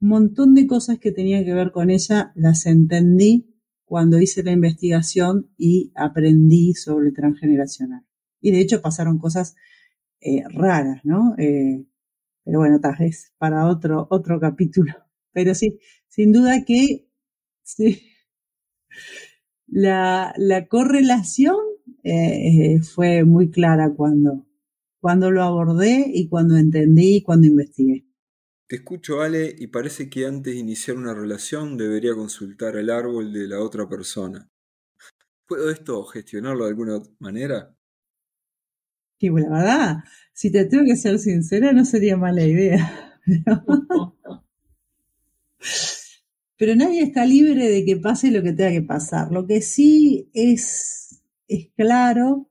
un 0.00 0.08
montón 0.08 0.54
de 0.54 0.66
cosas 0.66 0.98
que 0.98 1.12
tenían 1.12 1.44
que 1.44 1.54
ver 1.54 1.72
con 1.72 1.90
ella 1.90 2.32
las 2.34 2.66
entendí 2.66 3.49
cuando 3.90 4.20
hice 4.20 4.44
la 4.44 4.52
investigación 4.52 5.50
y 5.58 5.90
aprendí 5.96 6.74
sobre 6.74 7.10
transgeneracional. 7.10 8.06
Y 8.40 8.52
de 8.52 8.60
hecho 8.60 8.80
pasaron 8.80 9.18
cosas 9.18 9.56
eh, 10.20 10.44
raras, 10.48 11.00
¿no? 11.02 11.34
Eh, 11.38 11.84
pero 12.44 12.60
bueno, 12.60 12.78
tal 12.80 12.94
vez 13.00 13.34
para 13.36 13.66
otro, 13.66 14.06
otro 14.08 14.38
capítulo. 14.38 14.94
Pero 15.32 15.56
sí, 15.56 15.80
sin 16.06 16.32
duda 16.32 16.64
que 16.64 17.08
sí, 17.64 18.00
la, 19.66 20.34
la 20.36 20.68
correlación 20.68 21.56
eh, 22.04 22.80
fue 22.94 23.24
muy 23.24 23.50
clara 23.50 23.92
cuando, 23.96 24.46
cuando 25.00 25.32
lo 25.32 25.42
abordé 25.42 26.06
y 26.14 26.28
cuando 26.28 26.56
entendí 26.56 27.16
y 27.16 27.22
cuando 27.22 27.48
investigué. 27.48 28.06
Te 28.70 28.76
escucho, 28.76 29.20
Ale, 29.20 29.52
y 29.58 29.66
parece 29.66 30.08
que 30.08 30.26
antes 30.26 30.54
de 30.54 30.60
iniciar 30.60 30.96
una 30.96 31.12
relación 31.12 31.76
debería 31.76 32.14
consultar 32.14 32.76
el 32.76 32.88
árbol 32.88 33.32
de 33.32 33.48
la 33.48 33.58
otra 33.58 33.88
persona. 33.88 34.48
¿Puedo 35.44 35.72
esto 35.72 36.04
gestionarlo 36.04 36.62
de 36.62 36.70
alguna 36.70 37.02
manera? 37.18 37.74
Sí, 39.18 39.28
la 39.28 39.48
verdad, 39.48 39.96
si 40.32 40.52
te 40.52 40.66
tengo 40.66 40.84
que 40.84 40.94
ser 40.94 41.18
sincera, 41.18 41.72
no 41.72 41.84
sería 41.84 42.16
mala 42.16 42.44
idea. 42.44 43.18
Pero 46.56 46.76
nadie 46.76 47.02
está 47.02 47.26
libre 47.26 47.68
de 47.68 47.84
que 47.84 47.96
pase 47.96 48.30
lo 48.30 48.40
que 48.40 48.52
tenga 48.52 48.70
que 48.70 48.82
pasar. 48.82 49.32
Lo 49.32 49.48
que 49.48 49.62
sí 49.62 50.30
es, 50.32 51.24
es 51.48 51.70
claro 51.76 52.49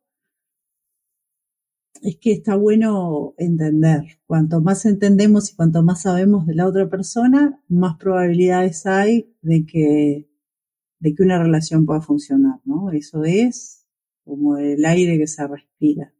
es 2.02 2.18
que 2.18 2.32
está 2.32 2.56
bueno 2.56 3.34
entender. 3.38 4.20
Cuanto 4.26 4.62
más 4.62 4.86
entendemos 4.86 5.52
y 5.52 5.56
cuanto 5.56 5.84
más 5.84 6.04
sabemos 6.04 6.46
de 6.46 6.56
la 6.56 6.68
otra 6.68 6.90
persona, 6.90 7.62
más 7.68 7.98
probabilidades 7.98 8.86
hay 8.86 9.34
de 9.42 9.66
que, 9.66 10.30
de 11.00 11.16
que 11.16 11.24
una 11.24 11.42
relación 11.42 11.86
pueda 11.86 12.02
funcionar, 12.02 12.60
¿no? 12.66 12.92
Eso 12.92 13.24
es 13.24 13.86
como 14.24 14.58
el 14.58 14.86
aire 14.86 15.18
que 15.18 15.28
se 15.28 15.48
respira, 15.48 16.14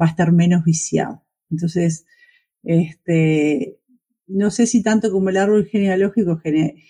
va 0.00 0.06
a 0.06 0.10
estar 0.10 0.32
menos 0.32 0.64
viciado. 0.64 1.24
Entonces, 1.50 2.06
este, 2.62 3.80
no 4.26 4.50
sé 4.50 4.66
si 4.66 4.82
tanto 4.82 5.10
como 5.10 5.30
el 5.30 5.36
árbol 5.36 5.66
genealógico 5.66 6.40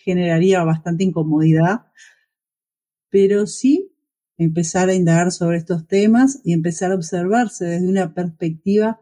generaría 0.04 0.64
bastante 0.64 1.04
incomodidad, 1.04 1.86
pero 3.10 3.46
sí 3.46 3.95
empezar 4.38 4.88
a 4.88 4.94
indagar 4.94 5.32
sobre 5.32 5.58
estos 5.58 5.86
temas 5.86 6.40
y 6.44 6.52
empezar 6.52 6.92
a 6.92 6.96
observarse 6.96 7.64
desde 7.64 7.88
una 7.88 8.14
perspectiva 8.14 9.00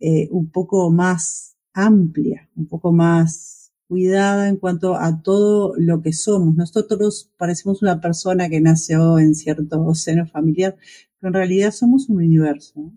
eh, 0.00 0.28
un 0.30 0.50
poco 0.50 0.90
más 0.90 1.56
amplia, 1.72 2.50
un 2.56 2.66
poco 2.66 2.92
más 2.92 3.72
cuidada 3.88 4.48
en 4.48 4.56
cuanto 4.56 4.96
a 4.96 5.22
todo 5.22 5.74
lo 5.76 6.02
que 6.02 6.12
somos. 6.12 6.56
Nosotros 6.56 7.30
parecemos 7.36 7.82
una 7.82 8.00
persona 8.00 8.48
que 8.48 8.60
nació 8.60 9.18
en 9.18 9.34
cierto 9.34 9.94
seno 9.94 10.26
familiar, 10.26 10.76
pero 11.18 11.28
en 11.28 11.34
realidad 11.34 11.70
somos 11.70 12.08
un 12.08 12.16
universo, 12.16 12.92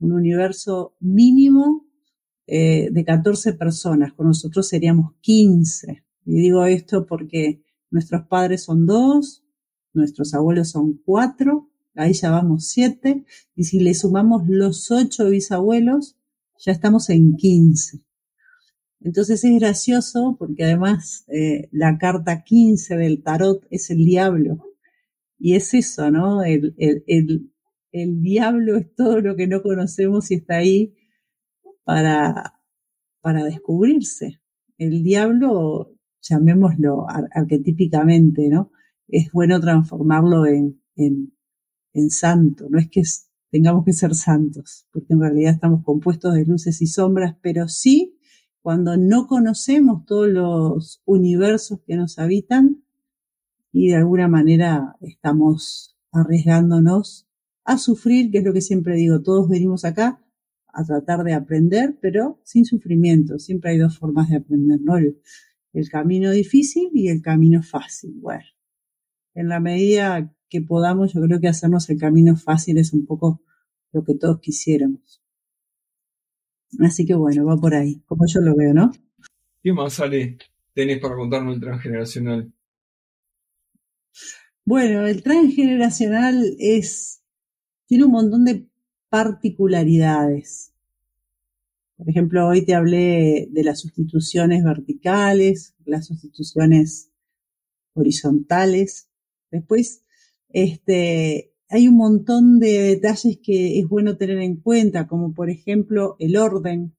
un 0.00 0.12
universo 0.12 0.94
mínimo 1.00 1.86
eh, 2.46 2.88
de 2.90 3.04
14 3.04 3.52
personas, 3.54 4.14
con 4.14 4.28
nosotros 4.28 4.66
seríamos 4.66 5.12
15. 5.20 6.04
Y 6.24 6.34
digo 6.34 6.64
esto 6.64 7.06
porque 7.06 7.62
nuestros 7.90 8.26
padres 8.26 8.64
son 8.64 8.86
dos, 8.86 9.44
nuestros 9.92 10.34
abuelos 10.34 10.70
son 10.70 11.00
cuatro, 11.04 11.70
ahí 11.94 12.12
ya 12.12 12.30
vamos 12.30 12.68
siete, 12.68 13.24
y 13.54 13.64
si 13.64 13.80
le 13.80 13.94
sumamos 13.94 14.48
los 14.48 14.90
ocho 14.90 15.28
bisabuelos, 15.28 16.16
ya 16.58 16.72
estamos 16.72 17.10
en 17.10 17.36
15. 17.36 18.02
Entonces 19.00 19.44
es 19.44 19.60
gracioso 19.60 20.36
porque 20.38 20.64
además 20.64 21.24
eh, 21.28 21.68
la 21.70 21.98
carta 21.98 22.42
15 22.42 22.96
del 22.96 23.22
tarot 23.22 23.64
es 23.70 23.90
el 23.90 23.98
diablo. 23.98 24.64
Y 25.38 25.54
es 25.54 25.72
eso, 25.74 26.10
¿no? 26.10 26.42
El, 26.42 26.74
el, 26.78 27.04
el, 27.06 27.52
el 27.92 28.20
diablo 28.20 28.76
es 28.76 28.92
todo 28.94 29.20
lo 29.20 29.36
que 29.36 29.46
no 29.46 29.62
conocemos 29.62 30.30
y 30.30 30.34
está 30.34 30.56
ahí 30.56 30.96
para, 31.84 32.60
para 33.20 33.44
descubrirse. 33.44 34.40
El 34.78 35.04
diablo, 35.04 35.94
llamémoslo 36.20 37.06
arquetípicamente, 37.08 38.48
¿no? 38.48 38.72
Es 39.08 39.32
bueno 39.32 39.60
transformarlo 39.60 40.46
en, 40.46 40.80
en, 40.96 41.32
en 41.92 42.10
santo. 42.10 42.68
No 42.70 42.78
es 42.78 42.88
que 42.88 43.02
tengamos 43.50 43.84
que 43.84 43.92
ser 43.92 44.14
santos, 44.14 44.86
porque 44.92 45.14
en 45.14 45.20
realidad 45.20 45.54
estamos 45.54 45.82
compuestos 45.82 46.34
de 46.34 46.44
luces 46.44 46.80
y 46.82 46.86
sombras, 46.86 47.36
pero 47.42 47.68
sí 47.68 48.18
cuando 48.62 48.96
no 48.96 49.26
conocemos 49.26 50.04
todos 50.04 50.28
los 50.28 51.00
universos 51.06 51.80
que 51.86 51.96
nos 51.96 52.18
habitan 52.18 52.82
y 53.72 53.88
de 53.88 53.96
alguna 53.96 54.28
manera 54.28 54.96
estamos 55.00 55.96
arriesgándonos 56.12 57.26
a 57.64 57.78
sufrir, 57.78 58.30
que 58.30 58.38
es 58.38 58.44
lo 58.44 58.52
que 58.52 58.60
siempre 58.60 58.96
digo, 58.96 59.22
todos 59.22 59.48
venimos 59.48 59.84
acá 59.84 60.22
a 60.66 60.84
tratar 60.84 61.24
de 61.24 61.34
aprender, 61.34 61.98
pero 62.00 62.40
sin 62.44 62.64
sufrimiento. 62.64 63.38
Siempre 63.38 63.70
hay 63.70 63.78
dos 63.78 63.98
formas 63.98 64.28
de 64.30 64.36
aprender, 64.36 64.80
¿no? 64.82 64.96
El, 64.96 65.18
camino 65.90 66.30
difícil 66.30 66.90
y 66.92 67.08
el 67.08 67.22
camino 67.22 67.62
fácil. 67.62 68.12
Bueno, 68.20 68.44
en 69.38 69.48
la 69.48 69.60
medida 69.60 70.34
que 70.48 70.62
podamos, 70.62 71.12
yo 71.12 71.20
creo 71.22 71.38
que 71.40 71.46
hacernos 71.46 71.88
el 71.90 71.98
camino 71.98 72.36
fácil 72.36 72.76
es 72.76 72.92
un 72.92 73.06
poco 73.06 73.40
lo 73.92 74.02
que 74.02 74.16
todos 74.16 74.40
quisiéramos. 74.40 75.22
Así 76.80 77.06
que 77.06 77.14
bueno, 77.14 77.46
va 77.46 77.56
por 77.56 77.72
ahí, 77.72 78.02
como 78.06 78.24
yo 78.26 78.40
lo 78.40 78.56
veo, 78.56 78.74
¿no? 78.74 78.90
¿Qué 79.62 79.72
más, 79.72 80.00
Ale, 80.00 80.38
tenés 80.74 80.98
para 80.98 81.14
contarnos 81.14 81.54
el 81.54 81.60
transgeneracional? 81.60 82.52
Bueno, 84.64 85.06
el 85.06 85.22
transgeneracional 85.22 86.56
es, 86.58 87.22
tiene 87.86 88.06
un 88.06 88.12
montón 88.12 88.44
de 88.44 88.66
particularidades. 89.08 90.74
Por 91.96 92.10
ejemplo, 92.10 92.48
hoy 92.48 92.64
te 92.64 92.74
hablé 92.74 93.46
de 93.52 93.62
las 93.62 93.80
sustituciones 93.82 94.64
verticales, 94.64 95.76
las 95.84 96.06
sustituciones 96.06 97.12
horizontales. 97.94 99.08
Después, 99.50 100.04
este, 100.50 101.54
hay 101.68 101.88
un 101.88 101.96
montón 101.96 102.58
de 102.58 102.82
detalles 102.82 103.38
que 103.42 103.78
es 103.78 103.88
bueno 103.88 104.16
tener 104.16 104.38
en 104.38 104.56
cuenta, 104.56 105.06
como 105.06 105.34
por 105.34 105.50
ejemplo 105.50 106.16
el 106.18 106.36
orden, 106.36 106.94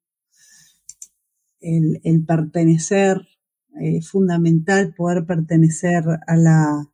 el, 1.59 2.25
pertenecer, 2.25 3.17
es 3.79 4.09
fundamental 4.09 4.93
poder 4.95 5.25
pertenecer 5.25 6.03
a 6.27 6.35
la, 6.35 6.89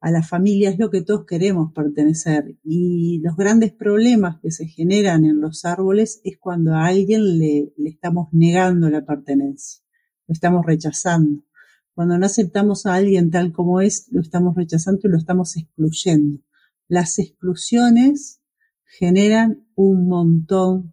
a 0.00 0.10
la 0.10 0.22
familia 0.22 0.70
es 0.70 0.78
lo 0.78 0.90
que 0.90 1.02
todos 1.02 1.24
queremos 1.24 1.72
pertenecer. 1.72 2.56
Y 2.62 3.20
los 3.22 3.36
grandes 3.36 3.72
problemas 3.72 4.38
que 4.40 4.50
se 4.50 4.66
generan 4.66 5.24
en 5.24 5.40
los 5.40 5.64
árboles 5.64 6.20
es 6.24 6.36
cuando 6.38 6.74
a 6.74 6.86
alguien 6.86 7.38
le, 7.38 7.72
le 7.76 7.88
estamos 7.88 8.28
negando 8.32 8.90
la 8.90 9.04
pertenencia, 9.04 9.82
lo 10.28 10.32
estamos 10.34 10.66
rechazando. 10.66 11.42
Cuando 11.94 12.18
no 12.18 12.26
aceptamos 12.26 12.86
a 12.86 12.94
alguien 12.94 13.30
tal 13.30 13.52
como 13.52 13.80
es, 13.80 14.08
lo 14.10 14.20
estamos 14.20 14.56
rechazando 14.56 15.00
y 15.04 15.10
lo 15.10 15.16
estamos 15.16 15.56
excluyendo. 15.56 16.40
Las 16.88 17.18
exclusiones 17.18 18.40
generan 18.84 19.66
un 19.74 20.08
montón 20.08 20.92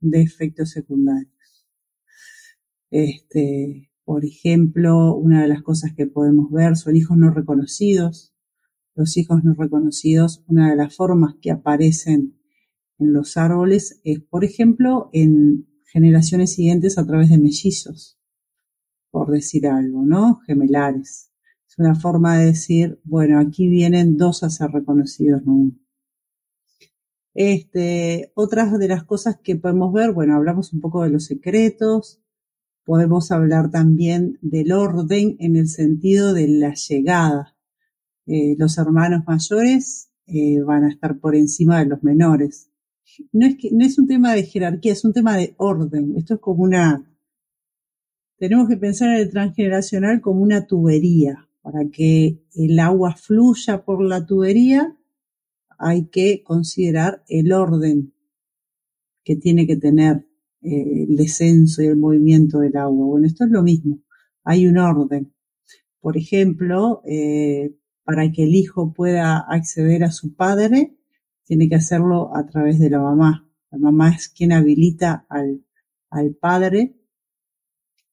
de 0.00 0.22
efectos 0.22 0.70
secundarios. 0.70 1.30
Este, 2.90 3.90
por 4.04 4.24
ejemplo, 4.24 5.14
una 5.14 5.42
de 5.42 5.48
las 5.48 5.62
cosas 5.62 5.92
que 5.96 6.06
podemos 6.06 6.50
ver 6.50 6.76
son 6.76 6.96
hijos 6.96 7.16
no 7.16 7.30
reconocidos, 7.30 8.34
los 8.94 9.16
hijos 9.16 9.42
no 9.44 9.54
reconocidos, 9.54 10.44
una 10.46 10.70
de 10.70 10.76
las 10.76 10.94
formas 10.94 11.34
que 11.40 11.50
aparecen 11.50 12.38
en 12.98 13.12
los 13.12 13.36
árboles 13.36 14.00
es, 14.04 14.20
por 14.20 14.44
ejemplo, 14.44 15.10
en 15.12 15.66
generaciones 15.86 16.52
siguientes 16.54 16.98
a 16.98 17.06
través 17.06 17.30
de 17.30 17.38
mellizos, 17.38 18.18
por 19.14 19.30
decir 19.30 19.68
algo, 19.68 20.04
¿no? 20.04 20.40
Gemelares. 20.44 21.30
Es 21.68 21.78
una 21.78 21.94
forma 21.94 22.36
de 22.36 22.46
decir, 22.46 23.00
bueno, 23.04 23.38
aquí 23.38 23.68
vienen 23.68 24.16
dos 24.16 24.42
a 24.42 24.50
ser 24.50 24.72
reconocidos, 24.72 25.44
no. 25.44 25.70
Este, 27.32 28.32
otras 28.34 28.76
de 28.76 28.88
las 28.88 29.04
cosas 29.04 29.38
que 29.40 29.54
podemos 29.54 29.92
ver, 29.92 30.12
bueno, 30.12 30.34
hablamos 30.34 30.72
un 30.72 30.80
poco 30.80 31.04
de 31.04 31.10
los 31.10 31.26
secretos, 31.26 32.24
podemos 32.84 33.30
hablar 33.30 33.70
también 33.70 34.36
del 34.42 34.72
orden 34.72 35.36
en 35.38 35.54
el 35.54 35.68
sentido 35.68 36.34
de 36.34 36.48
la 36.48 36.74
llegada, 36.74 37.56
eh, 38.26 38.56
los 38.58 38.78
hermanos 38.78 39.22
mayores 39.28 40.10
eh, 40.26 40.60
van 40.60 40.82
a 40.82 40.90
estar 40.90 41.20
por 41.20 41.36
encima 41.36 41.78
de 41.78 41.86
los 41.86 42.02
menores. 42.02 42.68
No 43.30 43.46
es, 43.46 43.58
que, 43.58 43.70
no 43.70 43.84
es 43.84 43.96
un 43.96 44.08
tema 44.08 44.32
de 44.32 44.42
jerarquía, 44.42 44.92
es 44.92 45.04
un 45.04 45.12
tema 45.12 45.36
de 45.36 45.54
orden. 45.58 46.14
Esto 46.16 46.34
es 46.34 46.40
como 46.40 46.64
una... 46.64 47.13
Tenemos 48.44 48.68
que 48.68 48.76
pensar 48.76 49.08
en 49.08 49.22
el 49.22 49.30
transgeneracional 49.30 50.20
como 50.20 50.42
una 50.42 50.66
tubería. 50.66 51.48
Para 51.62 51.88
que 51.90 52.44
el 52.54 52.78
agua 52.78 53.16
fluya 53.16 53.86
por 53.86 54.04
la 54.04 54.26
tubería 54.26 54.94
hay 55.78 56.08
que 56.08 56.42
considerar 56.42 57.24
el 57.26 57.54
orden 57.54 58.12
que 59.24 59.36
tiene 59.36 59.66
que 59.66 59.78
tener 59.78 60.28
eh, 60.60 61.06
el 61.08 61.16
descenso 61.16 61.80
y 61.80 61.86
el 61.86 61.96
movimiento 61.96 62.58
del 62.58 62.76
agua. 62.76 63.06
Bueno, 63.06 63.26
esto 63.26 63.44
es 63.44 63.50
lo 63.50 63.62
mismo. 63.62 64.00
Hay 64.44 64.66
un 64.66 64.76
orden. 64.76 65.32
Por 65.98 66.18
ejemplo, 66.18 67.00
eh, 67.06 67.74
para 68.04 68.30
que 68.30 68.42
el 68.44 68.54
hijo 68.54 68.92
pueda 68.92 69.38
acceder 69.38 70.04
a 70.04 70.12
su 70.12 70.34
padre, 70.34 70.98
tiene 71.44 71.66
que 71.70 71.76
hacerlo 71.76 72.36
a 72.36 72.44
través 72.44 72.78
de 72.78 72.90
la 72.90 73.00
mamá. 73.00 73.50
La 73.70 73.78
mamá 73.78 74.14
es 74.14 74.28
quien 74.28 74.52
habilita 74.52 75.24
al, 75.30 75.64
al 76.10 76.34
padre 76.34 76.94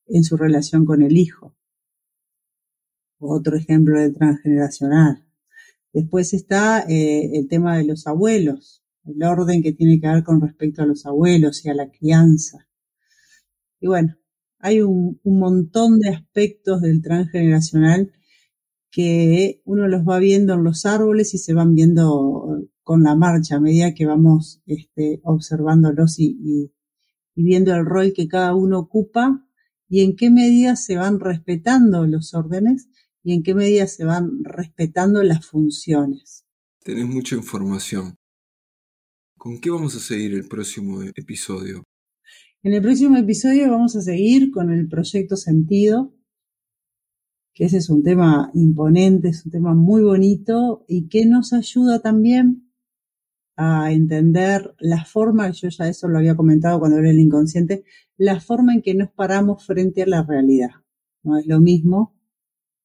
en 0.07 0.23
su 0.23 0.37
relación 0.37 0.85
con 0.85 1.01
el 1.01 1.17
hijo. 1.17 1.55
Otro 3.19 3.55
ejemplo 3.55 3.99
de 3.99 4.11
transgeneracional. 4.11 5.25
Después 5.93 6.33
está 6.33 6.81
eh, 6.87 7.31
el 7.33 7.47
tema 7.47 7.77
de 7.77 7.83
los 7.83 8.07
abuelos, 8.07 8.83
el 9.05 9.21
orden 9.23 9.61
que 9.61 9.73
tiene 9.73 9.99
que 9.99 10.07
ver 10.07 10.23
con 10.23 10.41
respecto 10.41 10.81
a 10.81 10.85
los 10.85 11.05
abuelos 11.05 11.65
y 11.65 11.69
a 11.69 11.73
la 11.73 11.89
crianza. 11.89 12.67
Y 13.79 13.87
bueno, 13.87 14.15
hay 14.59 14.81
un, 14.81 15.19
montón 15.23 15.99
de 15.99 16.09
aspectos 16.09 16.81
del 16.81 17.01
transgeneracional 17.01 18.11
que 18.91 19.61
uno 19.65 19.87
los 19.87 20.03
va 20.03 20.19
viendo 20.19 20.53
en 20.53 20.63
los 20.63 20.85
árboles 20.85 21.33
y 21.33 21.39
se 21.39 21.53
van 21.53 21.73
viendo 21.73 22.67
con 22.83 23.03
la 23.03 23.15
marcha 23.15 23.55
a 23.55 23.59
medida 23.59 23.93
que 23.93 24.05
vamos 24.05 24.61
este, 24.65 25.19
observándolos 25.23 26.19
y, 26.19 26.71
viendo 27.35 27.73
el 27.73 27.85
rol 27.85 28.13
que 28.13 28.27
cada 28.27 28.53
uno 28.53 28.79
ocupa 28.79 29.47
y 29.91 30.03
en 30.03 30.15
qué 30.15 30.29
medida 30.29 30.77
se 30.77 30.95
van 30.95 31.19
respetando 31.19 32.07
los 32.07 32.33
órdenes 32.33 32.87
y 33.23 33.33
en 33.33 33.43
qué 33.43 33.53
medida 33.53 33.85
se 33.87 34.05
van 34.05 34.41
respetando 34.45 35.21
las 35.21 35.45
funciones. 35.45 36.45
Tenés 36.81 37.05
mucha 37.07 37.35
información. 37.35 38.15
¿Con 39.37 39.59
qué 39.59 39.69
vamos 39.69 39.93
a 39.97 39.99
seguir 39.99 40.33
el 40.33 40.47
próximo 40.47 41.01
episodio? 41.03 41.83
En 42.63 42.73
el 42.73 42.81
próximo 42.81 43.17
episodio 43.17 43.69
vamos 43.69 43.97
a 43.97 44.01
seguir 44.01 44.49
con 44.49 44.71
el 44.71 44.87
proyecto 44.87 45.35
Sentido, 45.35 46.15
que 47.53 47.65
ese 47.65 47.77
es 47.77 47.89
un 47.89 48.01
tema 48.01 48.49
imponente, 48.53 49.27
es 49.27 49.45
un 49.45 49.51
tema 49.51 49.73
muy 49.75 50.03
bonito 50.03 50.85
y 50.87 51.09
que 51.09 51.25
nos 51.25 51.51
ayuda 51.51 52.01
también 52.01 52.71
a 53.57 53.91
entender 53.91 54.73
la 54.79 55.03
forma, 55.03 55.51
yo 55.51 55.67
ya 55.67 55.89
eso 55.89 56.07
lo 56.07 56.17
había 56.17 56.35
comentado 56.35 56.79
cuando 56.79 56.97
era 56.97 57.09
el 57.09 57.19
inconsciente, 57.19 57.83
la 58.21 58.39
forma 58.39 58.75
en 58.75 58.83
que 58.83 58.93
nos 58.93 59.09
paramos 59.09 59.65
frente 59.65 60.03
a 60.03 60.05
la 60.05 60.21
realidad. 60.21 60.69
No 61.23 61.39
es 61.39 61.47
lo 61.47 61.59
mismo 61.59 62.13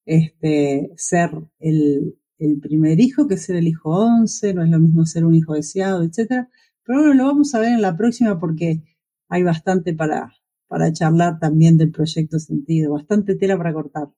este, 0.06 0.90
ser 0.96 1.30
el, 1.58 2.18
el 2.38 2.58
primer 2.58 3.00
hijo 3.00 3.28
que 3.28 3.36
ser 3.36 3.56
el 3.56 3.68
hijo 3.68 3.90
once, 3.90 4.54
no 4.54 4.64
es 4.64 4.70
lo 4.70 4.80
mismo 4.80 5.04
ser 5.04 5.26
un 5.26 5.34
hijo 5.34 5.52
deseado, 5.52 6.02
etcétera. 6.02 6.48
Pero 6.84 7.00
bueno, 7.00 7.12
lo 7.12 7.24
vamos 7.26 7.54
a 7.54 7.58
ver 7.58 7.72
en 7.72 7.82
la 7.82 7.98
próxima 7.98 8.40
porque 8.40 8.82
hay 9.28 9.42
bastante 9.42 9.92
para, 9.92 10.32
para 10.68 10.90
charlar 10.94 11.38
también 11.38 11.76
del 11.76 11.90
proyecto 11.90 12.38
sentido, 12.38 12.94
bastante 12.94 13.34
tela 13.34 13.58
para 13.58 13.74
cortar. 13.74 14.08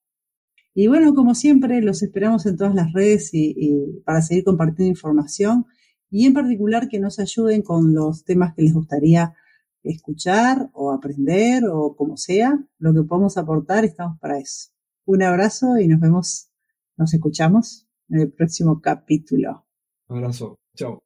Y 0.73 0.87
bueno, 0.87 1.15
como 1.15 1.35
siempre, 1.35 1.83
los 1.83 2.05
esperamos 2.05 2.47
en 2.47 2.57
todas 2.57 2.77
las 2.77 2.93
redes 2.93 3.31
y, 3.33 4.03
para 4.05 4.23
seguir 4.23 4.45
compartiendo 4.45 4.89
información 4.89 5.67
y 6.11 6.27
en 6.27 6.35
particular 6.35 6.89
que 6.89 7.01
nos 7.01 7.19
ayuden 7.19 7.63
con 7.63 7.93
los 7.93 8.25
temas 8.25 8.55
que 8.55 8.63
les 8.63 8.73
gustaría 8.73 9.35
escuchar 9.83 10.69
o 10.73 10.93
aprender 10.93 11.65
o 11.71 11.95
como 11.97 12.17
sea, 12.17 12.59
lo 12.79 12.93
que 12.93 13.03
podamos 13.03 13.37
aportar, 13.39 13.85
estamos 13.85 14.19
para 14.19 14.39
eso. 14.39 14.71
Un 15.07 15.23
abrazo 15.23 15.79
y 15.79 15.89
nos 15.89 16.01
vemos, 16.01 16.51
nos 16.97 17.15
escuchamos 17.15 17.87
en 18.09 18.21
el 18.21 18.33
próximo 18.33 18.81
capítulo. 18.81 19.67
Un 20.09 20.19
abrazo, 20.19 20.59
chao. 20.75 21.03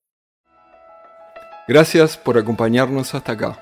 Gracias 1.68 2.16
por 2.16 2.38
acompañarnos 2.38 3.14
hasta 3.14 3.32
acá. 3.32 3.58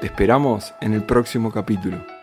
Te 0.00 0.06
esperamos 0.06 0.74
en 0.80 0.92
el 0.92 1.04
próximo 1.04 1.50
capítulo. 1.50 2.19